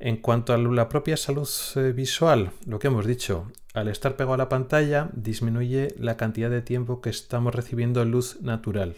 [0.01, 4.35] En cuanto a la propia salud eh, visual, lo que hemos dicho, al estar pegado
[4.35, 8.97] a la pantalla disminuye la cantidad de tiempo que estamos recibiendo luz natural.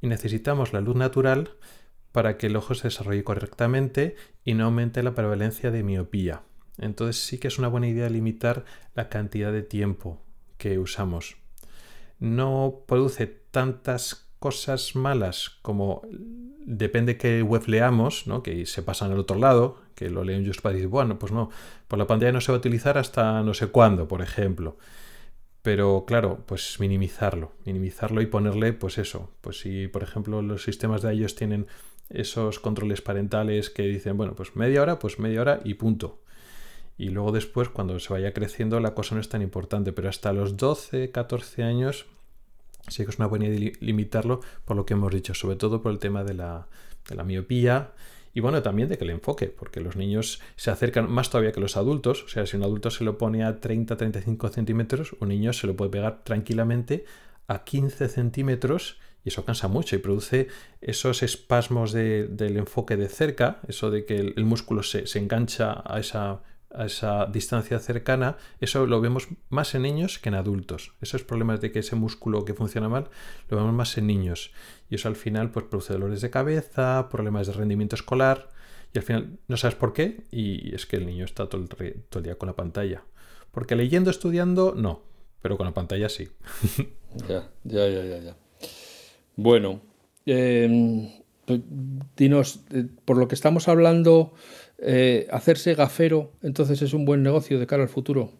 [0.00, 1.52] Y necesitamos la luz natural
[2.10, 6.42] para que el ojo se desarrolle correctamente y no aumente la prevalencia de miopía.
[6.76, 8.64] Entonces sí que es una buena idea limitar
[8.94, 10.20] la cantidad de tiempo
[10.58, 11.36] que usamos.
[12.18, 16.02] No produce tantas cosas malas como
[16.64, 18.42] depende qué web leamos, ¿no?
[18.42, 21.50] que se pasan al otro lado, que lo leen just para decir, bueno, pues no,
[21.88, 24.76] por la pantalla no se va a utilizar hasta no sé cuándo, por ejemplo.
[25.62, 31.02] Pero claro, pues minimizarlo, minimizarlo y ponerle, pues eso, pues si por ejemplo los sistemas
[31.02, 31.66] de iOS tienen
[32.10, 36.20] esos controles parentales que dicen, bueno, pues media hora, pues media hora y punto.
[36.98, 40.32] Y luego después, cuando se vaya creciendo, la cosa no es tan importante, pero hasta
[40.32, 42.06] los 12, 14 años
[42.88, 45.92] sí que es una buena idea limitarlo por lo que hemos dicho, sobre todo por
[45.92, 46.66] el tema de la,
[47.08, 47.92] de la miopía
[48.34, 51.60] y bueno, también de que el enfoque, porque los niños se acercan más todavía que
[51.60, 52.24] los adultos.
[52.24, 55.76] O sea, si un adulto se lo pone a 30-35 centímetros, un niño se lo
[55.76, 57.04] puede pegar tranquilamente
[57.46, 60.48] a 15 centímetros y eso cansa mucho y produce
[60.80, 66.42] esos espasmos del enfoque de cerca, eso de que el, músculo se, engancha a esa,
[66.74, 70.94] a esa, distancia cercana, eso lo vemos más en niños que en adultos.
[71.00, 73.08] Esos problemas de que ese músculo que funciona mal,
[73.48, 74.52] lo vemos más en niños.
[74.90, 78.50] Y eso al final pues, produce dolores de cabeza, problemas de rendimiento escolar,
[78.94, 81.68] y al final no sabes por qué, y es que el niño está todo el,
[81.68, 83.02] todo el día con la pantalla.
[83.50, 85.02] Porque leyendo, estudiando, no,
[85.40, 86.28] pero con la pantalla sí.
[87.28, 88.18] ya, ya, ya, ya.
[88.18, 88.36] ya.
[89.36, 89.80] Bueno,
[90.26, 91.10] em,
[91.46, 91.60] pues,
[92.16, 94.34] dinos, eh, por lo que estamos hablando,
[94.84, 98.32] eh, hacerse gafero, entonces es un buen negocio de cara al futuro.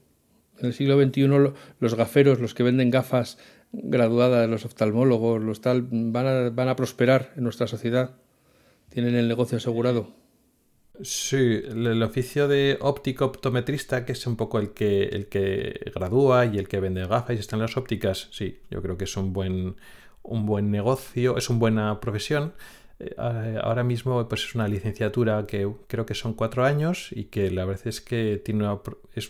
[0.58, 1.28] En el siglo XXI
[1.78, 3.38] los gaferos, los que venden gafas
[3.72, 8.16] graduadas, los oftalmólogos, los tal, van a, van a prosperar en nuestra sociedad.
[8.88, 10.14] Tienen el negocio asegurado.
[11.00, 16.46] Sí, el, oficio de óptico optometrista, que es un poco el que, el que gradúa
[16.46, 19.16] y el que vende gafas y está en las ópticas, sí, yo creo que es
[19.16, 19.76] un buen,
[20.22, 22.52] un buen negocio, es una buena profesión.
[23.02, 27.50] Eh, ahora mismo pues es una licenciatura que creo que son cuatro años y que
[27.50, 28.64] la verdad es que tiene,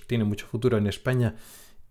[0.07, 1.37] tiene mucho futuro en España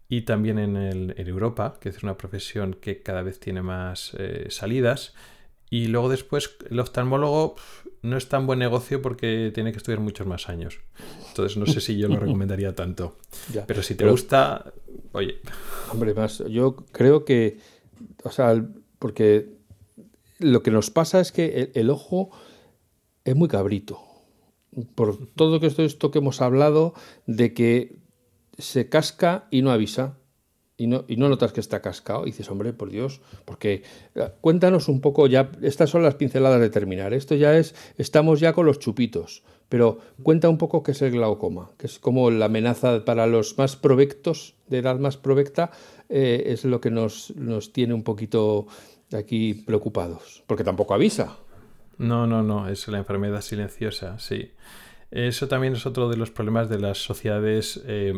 [0.07, 4.47] y también en, el, Europa, que es una profesión que cada vez tiene más eh,
[4.49, 5.15] salidas.
[5.69, 7.55] Y luego después el oftalmólogo
[8.01, 10.79] no es tan buen negocio porque tiene que estudiar muchos más años.
[11.29, 13.17] Entonces no sé si yo lo recomendaría tanto.
[13.65, 14.73] pero si te gusta,
[15.13, 15.39] oye.
[15.89, 17.57] Hombre, más, yo creo que,
[18.23, 18.61] o sea,
[18.99, 19.60] porque
[20.41, 22.31] lo que nos pasa es que el, ojo
[23.23, 23.99] es muy cabrito.
[24.95, 26.93] Por todo esto, que hemos hablado
[27.25, 27.97] de que
[28.57, 30.17] se casca y no avisa.
[30.77, 32.23] Y no, y no, notas que está cascado.
[32.23, 33.83] Y dices, hombre, por Dios, porque
[34.15, 37.13] eh, cuéntanos un poco ya, estas son las pinceladas de terminar.
[37.13, 41.11] Esto ya es, estamos ya con los chupitos, pero cuenta un poco qué es el
[41.11, 45.69] glaucoma, que es como la amenaza para los más provectos, de edad más provecta,
[46.09, 48.65] eh, es lo que nos, nos tiene un poquito
[49.17, 51.37] aquí preocupados, porque tampoco avisa.
[51.97, 54.51] No, no, no, es la enfermedad silenciosa, sí.
[55.11, 58.13] Eso también es otro de los problemas de las sociedades eh,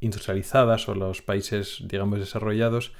[0.00, 2.92] industrializadas o los países, digamos, desarrollados,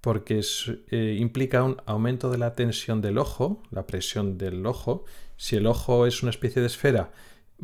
[0.00, 0.42] porque
[0.90, 5.06] eh, implica un aumento de la tensión del ojo, la presión del ojo.
[5.36, 7.12] Si el ojo es una especie de esfera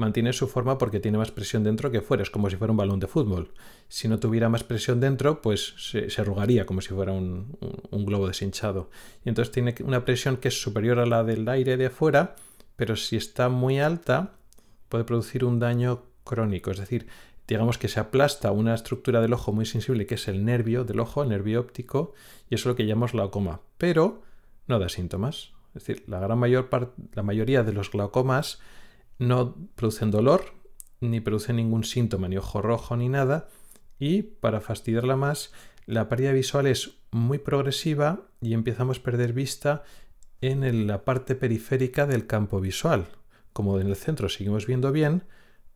[0.00, 2.22] mantiene su forma porque tiene más presión dentro que fuera.
[2.22, 3.52] Es como si fuera un balón de fútbol.
[3.88, 7.56] Si no tuviera más presión dentro, pues se, arrugaría como si fuera un,
[7.92, 8.90] globo deshinchado.
[9.24, 12.34] Y entonces tiene una presión que es superior a la del aire de afuera,
[12.74, 14.32] pero si está muy alta,
[14.88, 16.70] puede producir un daño crónico.
[16.70, 17.06] Es decir,
[17.46, 20.98] digamos que se aplasta una estructura del ojo muy sensible, que es el nervio del
[20.98, 22.14] ojo, el nervio óptico,
[22.48, 23.60] y eso es lo que llamamos glaucoma.
[23.78, 24.22] Pero
[24.66, 25.52] no da síntomas.
[25.74, 26.68] Es decir, la gran mayor
[27.12, 28.60] la mayoría de los glaucomas
[29.20, 30.54] no producen dolor,
[31.00, 33.48] ni producen ningún síntoma, ni ojo rojo, ni nada.
[33.98, 35.52] Y para fastidiarla más,
[35.86, 39.84] la pérdida visual es muy progresiva y empezamos a perder vista
[40.40, 43.08] en la parte periférica del campo visual.
[43.52, 45.24] Como en el centro seguimos viendo bien,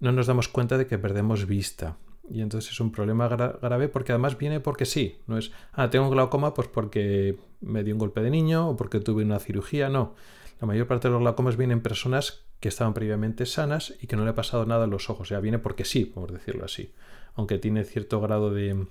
[0.01, 1.99] no nos damos cuenta de que perdemos vista.
[2.31, 5.19] Y entonces es un problema grave porque además viene porque sí.
[5.27, 9.01] No es, ah, tengo glaucoma pues porque me dio un golpe de niño o porque
[9.01, 9.91] tuve una cirugía.
[9.91, 10.15] No.
[10.61, 14.25] La mayor parte de los glaucomas vienen personas que estaban previamente sanas y que no
[14.25, 15.29] le ha pasado nada en los ojos.
[15.29, 16.93] Sea, viene porque sí, por decirlo así.
[17.35, 18.87] Aunque tiene cierto grado de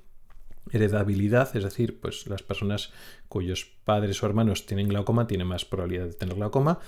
[0.72, 2.91] heredabilidad, es decir, pues las personas
[3.28, 6.80] cuyos padres o hermanos tienen glaucoma tienen más probabilidad de tener glaucoma.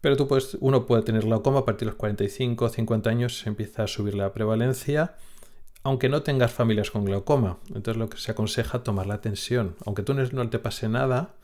[0.00, 3.38] Pero tú puedes, uno puede tener glaucoma a partir de los 45 o 50 años,
[3.38, 5.16] se empieza a subir la prevalencia
[5.84, 7.58] aunque no tengas familias con glaucoma.
[7.68, 9.76] Entonces lo que se aconseja tomar la tensión.
[9.84, 11.34] Aunque tú no te pase nada,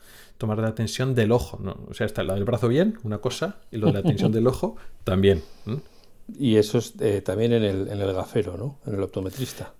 [0.41, 1.59] tomar la tensión del ojo.
[1.61, 1.85] ¿no?
[1.87, 4.47] O sea, está la del brazo bien, una cosa, y lo de la tensión del
[4.47, 5.43] ojo también.
[6.37, 8.79] Y eso es eh, también en el, en el gafero, ¿no?
[8.85, 9.73] En el optometrista.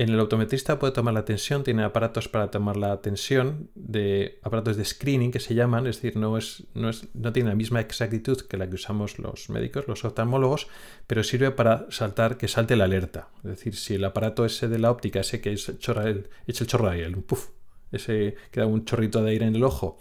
[0.00, 4.76] En el optometrista puede tomar la tensión, tiene aparatos para tomar la tensión, de aparatos
[4.76, 7.80] de screening que se llaman, es decir, no, es, no, es, no tiene la misma
[7.80, 10.68] exactitud que la que usamos los médicos, los oftalmólogos,
[11.08, 13.30] pero sirve para saltar, que salte la alerta.
[13.38, 16.62] Es decir, si el aparato ese de la óptica, ese que es chorra, el, echa
[16.62, 17.48] el chorro un puff,
[17.92, 19.98] ese que da un chorrito de aire en el ojo,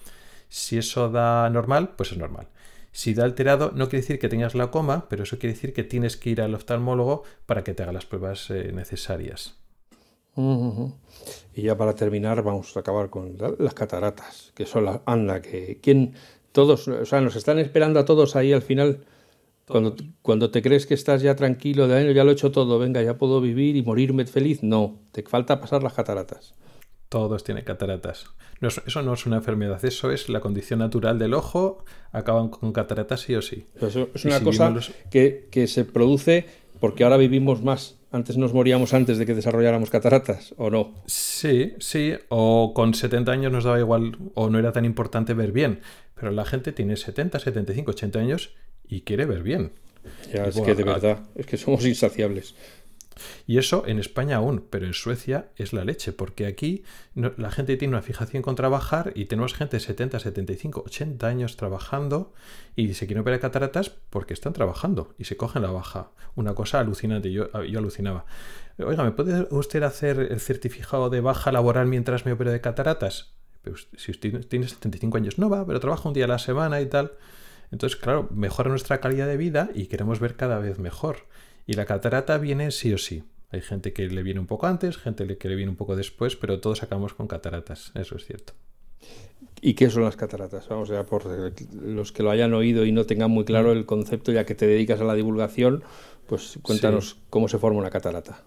[0.49, 2.47] si eso da normal, pues es normal.
[2.91, 6.17] Si da alterado, no quiere decir que tengas glaucoma, pero eso quiere decir que tienes
[6.17, 9.55] que ir al oftalmólogo para que te haga las pruebas eh, necesarias.
[11.55, 14.99] Y ya para terminar, vamos a acabar con las cataratas, que son las.
[15.05, 15.79] Anda, que.
[15.81, 16.13] ¿Quién?
[16.51, 19.03] Todos, o sea, nos están esperando a todos ahí al final.
[19.67, 23.01] Cuando, cuando te crees que estás ya tranquilo, de ya lo he hecho todo, venga,
[23.01, 24.63] ya puedo vivir y morirme feliz.
[24.63, 26.53] No, te falta pasar las cataratas.
[27.09, 28.27] Todos tienen cataratas.
[28.61, 31.83] eso no es una enfermedad, eso es la condición natural del ojo.
[32.11, 33.65] Acaban con cataratas sí o sí.
[33.81, 34.73] Eso es una cosa
[35.09, 36.45] que, que se produce
[36.79, 40.93] porque ahora vivimos más antes nos moríamos antes de que desarrolláramos cataratas, ¿o no?
[41.05, 45.51] Sí, sí, o con 70 años nos daba igual o no era tan importante ver
[45.51, 45.81] bien,
[46.15, 48.51] pero la gente tiene 70, 75, 80 años
[48.87, 49.73] y quiere ver bien.
[50.33, 52.55] Ya, es que de verdad, es que somos insaciables.
[53.45, 56.83] Y eso en España aún, pero en Suecia es la leche, porque aquí
[57.15, 61.57] la gente tiene una fijación con trabajar y tenemos gente de 70, 75, 80 años
[61.57, 62.33] trabajando
[62.75, 66.11] y se quieren operar cataratas porque están trabajando y se cogen la baja.
[66.35, 68.25] Una cosa alucinante, yo, yo alucinaba.
[68.77, 73.33] Oiga, ¿me puede usted hacer el certificado de baja laboral mientras me opero de cataratas?
[73.97, 76.85] si usted tiene 75 años, no va, pero trabaja un día a la semana y
[76.85, 77.11] tal.
[77.71, 81.27] Entonces, claro, mejora nuestra calidad de vida y queremos ver cada vez mejor.
[81.67, 83.23] Y la catarata viene sí o sí.
[83.51, 86.35] Hay gente que le viene un poco antes, gente que le viene un poco después,
[86.35, 88.53] pero todos acabamos con cataratas, eso es cierto.
[89.61, 90.67] ¿Y qué son las cataratas?
[90.69, 91.25] Vamos a por
[91.73, 94.67] los que lo hayan oído y no tengan muy claro el concepto, ya que te
[94.67, 95.83] dedicas a la divulgación,
[96.27, 98.43] pues cuéntanos cómo se forma una catarata.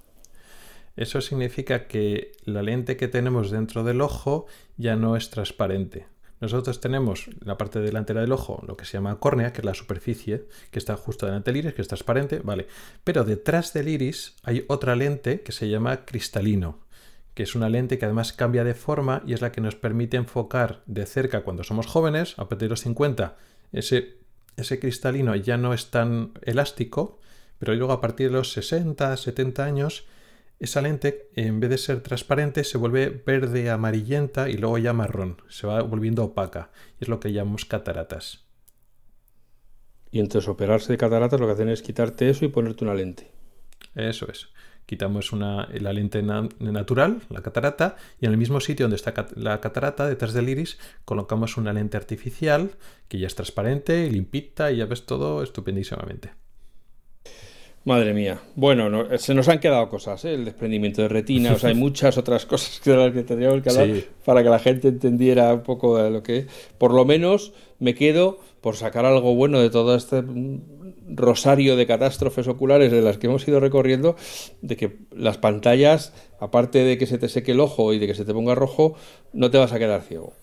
[0.96, 4.46] Eso significa que la lente que tenemos dentro del ojo
[4.76, 6.06] ya no es transparente.
[6.40, 9.64] Nosotros tenemos en la parte delantera del ojo lo que se llama córnea, que es
[9.64, 12.66] la superficie que está justo delante del iris, que es transparente, vale.
[13.04, 16.78] Pero detrás del iris hay otra lente que se llama cristalino,
[17.34, 20.16] que es una lente que además cambia de forma y es la que nos permite
[20.16, 23.36] enfocar de cerca cuando somos jóvenes, a partir de los 50,
[23.72, 24.16] ese,
[24.56, 27.20] ese cristalino ya no es tan elástico,
[27.58, 30.06] pero luego a partir de los 60, 70 años
[30.60, 35.40] esa lente, en vez de ser transparente, se vuelve verde amarillenta y luego ya marrón.
[35.48, 36.70] Se va volviendo opaca.
[37.00, 38.44] Y es lo que llamamos cataratas.
[40.10, 43.30] Y entonces operarse de cataratas lo que hacen es quitarte eso y ponerte una lente.
[43.94, 44.48] Eso es.
[44.84, 49.60] Quitamos una, la lente natural, la catarata, y en el mismo sitio donde está la
[49.60, 52.72] catarata, detrás del iris, colocamos una lente artificial
[53.08, 56.39] que ya es transparente, limpita y ya ves todo estupendísimamente.
[57.84, 58.38] Madre mía.
[58.56, 60.34] Bueno, se nos han quedado cosas, ¿eh?
[60.34, 63.62] el desprendimiento de retina, o sea, hay muchas otras cosas que de las que tendríamos
[63.62, 63.88] que hablar
[64.24, 66.46] para que la gente entendiera un poco de lo que...
[66.76, 70.22] Por lo menos me quedo por sacar algo bueno de todo este
[71.08, 74.14] rosario de catástrofes oculares de las que hemos ido recorriendo,
[74.60, 78.14] de que las pantallas, aparte de que se te seque el ojo y de que
[78.14, 78.94] se te ponga rojo,
[79.32, 80.34] no te vas a quedar ciego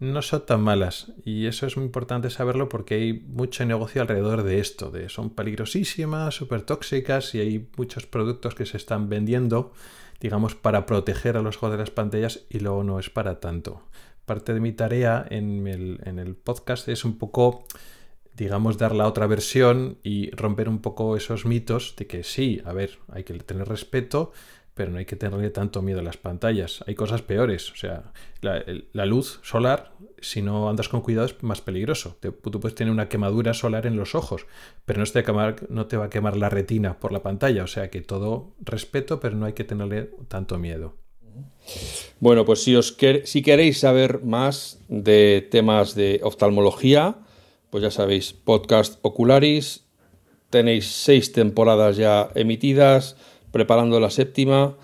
[0.00, 1.12] no son tan malas.
[1.24, 4.90] Y eso es muy importante saberlo porque hay mucho negocio alrededor de esto.
[4.90, 9.72] De son peligrosísimas, súper tóxicas y hay muchos productos que se están vendiendo,
[10.20, 13.82] digamos, para proteger a los ojos de las pantallas y luego no es para tanto.
[14.24, 17.64] Parte de mi tarea en el, en el podcast es un poco
[18.38, 22.72] digamos, dar la otra versión y romper un poco esos mitos de que sí, a
[22.72, 24.32] ver, hay que tener respeto,
[24.78, 26.84] pero no hay que tenerle tanto miedo a las pantallas.
[26.86, 27.72] Hay cosas peores.
[27.72, 28.12] O sea,
[28.42, 32.16] la, luz solar, si no andas con cuidado, es más peligroso.
[32.20, 34.46] tú puedes tener una quemadura solar en los ojos,
[34.84, 35.24] pero no te,
[35.68, 37.64] no te va a quemar la retina por la pantalla.
[37.64, 40.94] O sea que todo respeto, pero no hay que tenerle tanto miedo.
[42.20, 47.16] Bueno, pues si, os si queréis saber más de temas de oftalmología,
[47.70, 49.88] pues ya sabéis, podcast Ocularis,
[50.50, 53.16] tenéis seis temporadas ya emitidas
[53.50, 54.76] preparando la séptima.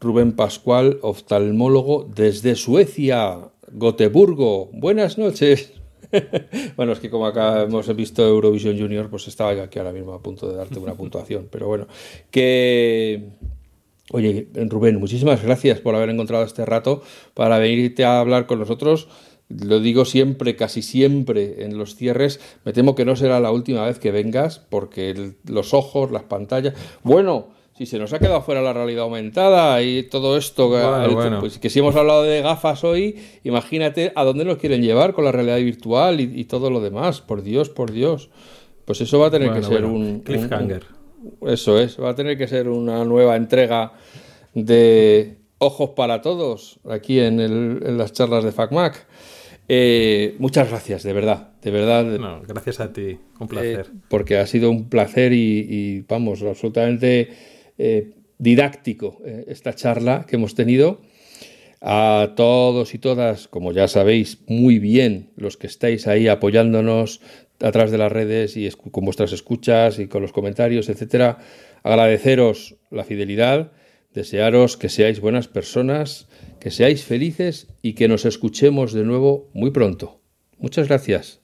[0.00, 4.70] Rubén Pascual, oftalmólogo desde Suecia, Goteburgo.
[4.72, 5.72] Buenas noches.
[6.76, 10.22] bueno, es que como acá hemos visto Eurovision Junior, pues estaba aquí ahora mismo a
[10.22, 11.48] punto de darte una puntuación.
[11.50, 11.86] Pero bueno,
[12.30, 13.30] que
[14.10, 17.02] Oye, Rubén, muchísimas gracias por haber encontrado este rato
[17.32, 19.08] para venirte a hablar con nosotros.
[19.48, 22.38] Lo digo siempre, casi siempre en los cierres.
[22.64, 26.74] Me temo que no será la última vez que vengas porque los ojos, las pantallas.
[27.02, 30.70] Bueno, si se nos ha quedado fuera la realidad aumentada y todo esto,
[31.40, 35.24] Pues que si hemos hablado de gafas hoy, imagínate a dónde nos quieren llevar con
[35.24, 37.20] la realidad virtual y, todo lo demás.
[37.20, 38.30] Por Dios, por Dios.
[38.84, 40.84] Pues eso va a tener que ser un cliffhanger.
[41.46, 43.94] Eso es, va a tener que ser una nueva entrega
[44.52, 49.06] de Ojos para Todos aquí en, las charlas de FacMac.
[49.66, 52.04] Eh, muchas gracias, de verdad, de verdad.
[52.04, 53.86] No, gracias a ti, un placer.
[53.92, 60.54] Eh, porque ha sido un placer y, vamos, absolutamente eh, didáctico esta charla que hemos
[60.54, 61.00] tenido.
[61.86, 67.20] A todos y todas, como ya sabéis muy bien, los que estáis ahí apoyándonos
[67.60, 71.38] a través de las redes y con vuestras escuchas y con los comentarios, etcétera.
[71.82, 73.72] Agradeceros la fidelidad,
[74.14, 79.70] desearos que seáis buenas personas, que seáis felices y que nos escuchemos de nuevo muy
[79.70, 80.22] pronto.
[80.58, 81.43] Muchas gracias.